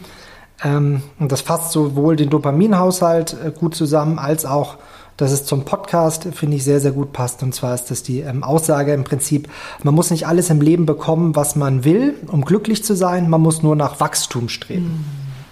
ähm, 0.64 1.04
und 1.20 1.32
das 1.32 1.42
fasst 1.42 1.72
sowohl 1.72 2.16
den 2.16 2.30
Dopaminhaushalt 2.30 3.34
äh, 3.34 3.52
gut 3.52 3.76
zusammen, 3.76 4.20
als 4.20 4.46
auch 4.46 4.78
dass 5.18 5.32
es 5.32 5.46
zum 5.46 5.66
Podcast, 5.66 6.28
finde 6.34 6.58
ich, 6.58 6.64
sehr, 6.64 6.80
sehr 6.80 6.92
gut 6.92 7.14
passt. 7.14 7.44
Und 7.44 7.54
zwar 7.54 7.76
ist 7.76 7.86
das 7.86 8.04
die 8.04 8.22
ähm, 8.22 8.44
Aussage 8.44 8.94
im 8.94 9.04
Prinzip, 9.04 9.48
man 9.84 9.94
muss 9.94 10.12
nicht 10.12 10.28
alles 10.28 10.50
im 10.50 10.62
Leben 10.62 10.86
bekommen, 10.86 11.36
was 11.36 11.56
man 11.56 11.84
will, 11.84 12.16
um 12.28 12.46
glücklich 12.46 12.84
zu 12.84 12.96
sein, 12.96 13.30
man 13.30 13.42
muss 13.42 13.64
nur 13.64 13.76
nach 13.76 14.00
Wachstum 14.00 14.50
streben. 14.50 14.86
Mhm. 14.86 15.06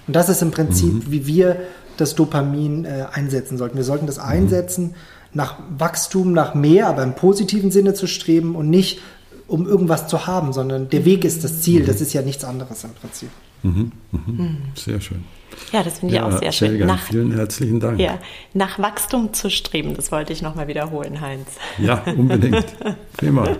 Und 0.08 0.15
das 0.15 0.30
ist 0.30 0.41
im 0.41 0.52
Prinzip, 0.52 0.93
mhm. 0.93 1.12
wie 1.12 1.28
wir 1.28 1.58
das 1.97 2.15
Dopamin 2.15 2.86
äh, 2.86 3.06
einsetzen 3.12 3.58
sollten. 3.58 3.78
Wir 3.78 3.84
sollten 3.84 4.08
das 4.08 4.17
mhm. 4.17 4.24
einsetzen, 4.24 4.95
nach 5.34 5.60
Wachstum, 5.78 6.34
nach 6.34 6.56
mehr, 6.56 6.88
aber 6.88 7.04
im 7.04 7.13
positiven 7.13 7.71
Sinne 7.71 7.93
zu 7.93 8.08
streben 8.08 8.56
und 8.56 8.69
nicht 8.69 9.00
um 9.47 9.67
irgendwas 9.67 10.08
zu 10.08 10.28
haben, 10.28 10.54
sondern 10.54 10.89
der 10.89 11.06
Weg 11.06 11.26
ist 11.26 11.43
das 11.43 11.62
Ziel. 11.62 11.86
Das 11.86 12.00
ist 12.00 12.13
ja 12.13 12.21
nichts 12.21 12.43
anderes 12.43 12.84
im 12.84 12.91
Prinzip. 12.91 13.30
Mhm. 13.63 13.91
Mhm. 14.12 14.58
Sehr 14.76 15.00
schön. 15.00 15.24
Ja, 15.71 15.84
das 15.84 16.00
finde 16.00 16.15
ich 16.15 16.21
ja, 16.21 16.28
auch 16.28 16.38
sehr 16.38 16.52
schön. 16.52 16.86
Nach, 16.86 17.02
vielen 17.02 17.32
herzlichen 17.34 17.80
Dank. 17.80 18.00
Ja, 18.00 18.19
nach 18.54 18.80
Wachstum 18.80 19.34
zu 19.34 19.50
streben, 19.50 19.95
das 19.95 20.12
wollte 20.12 20.34
ich 20.34 20.41
nochmal 20.41 20.67
wiederholen, 20.67 21.21
Heinz. 21.21 21.47
Ja, 21.78 22.04
unbedingt. 22.17 22.65
Prima. 23.17 23.58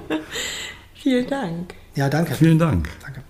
Vielen 0.94 1.28
Dank. 1.28 1.76
Ja, 1.96 2.10
danke. 2.10 2.34
Vielen 2.36 2.60
Dank. 2.60 2.90
Danke. 3.02 3.24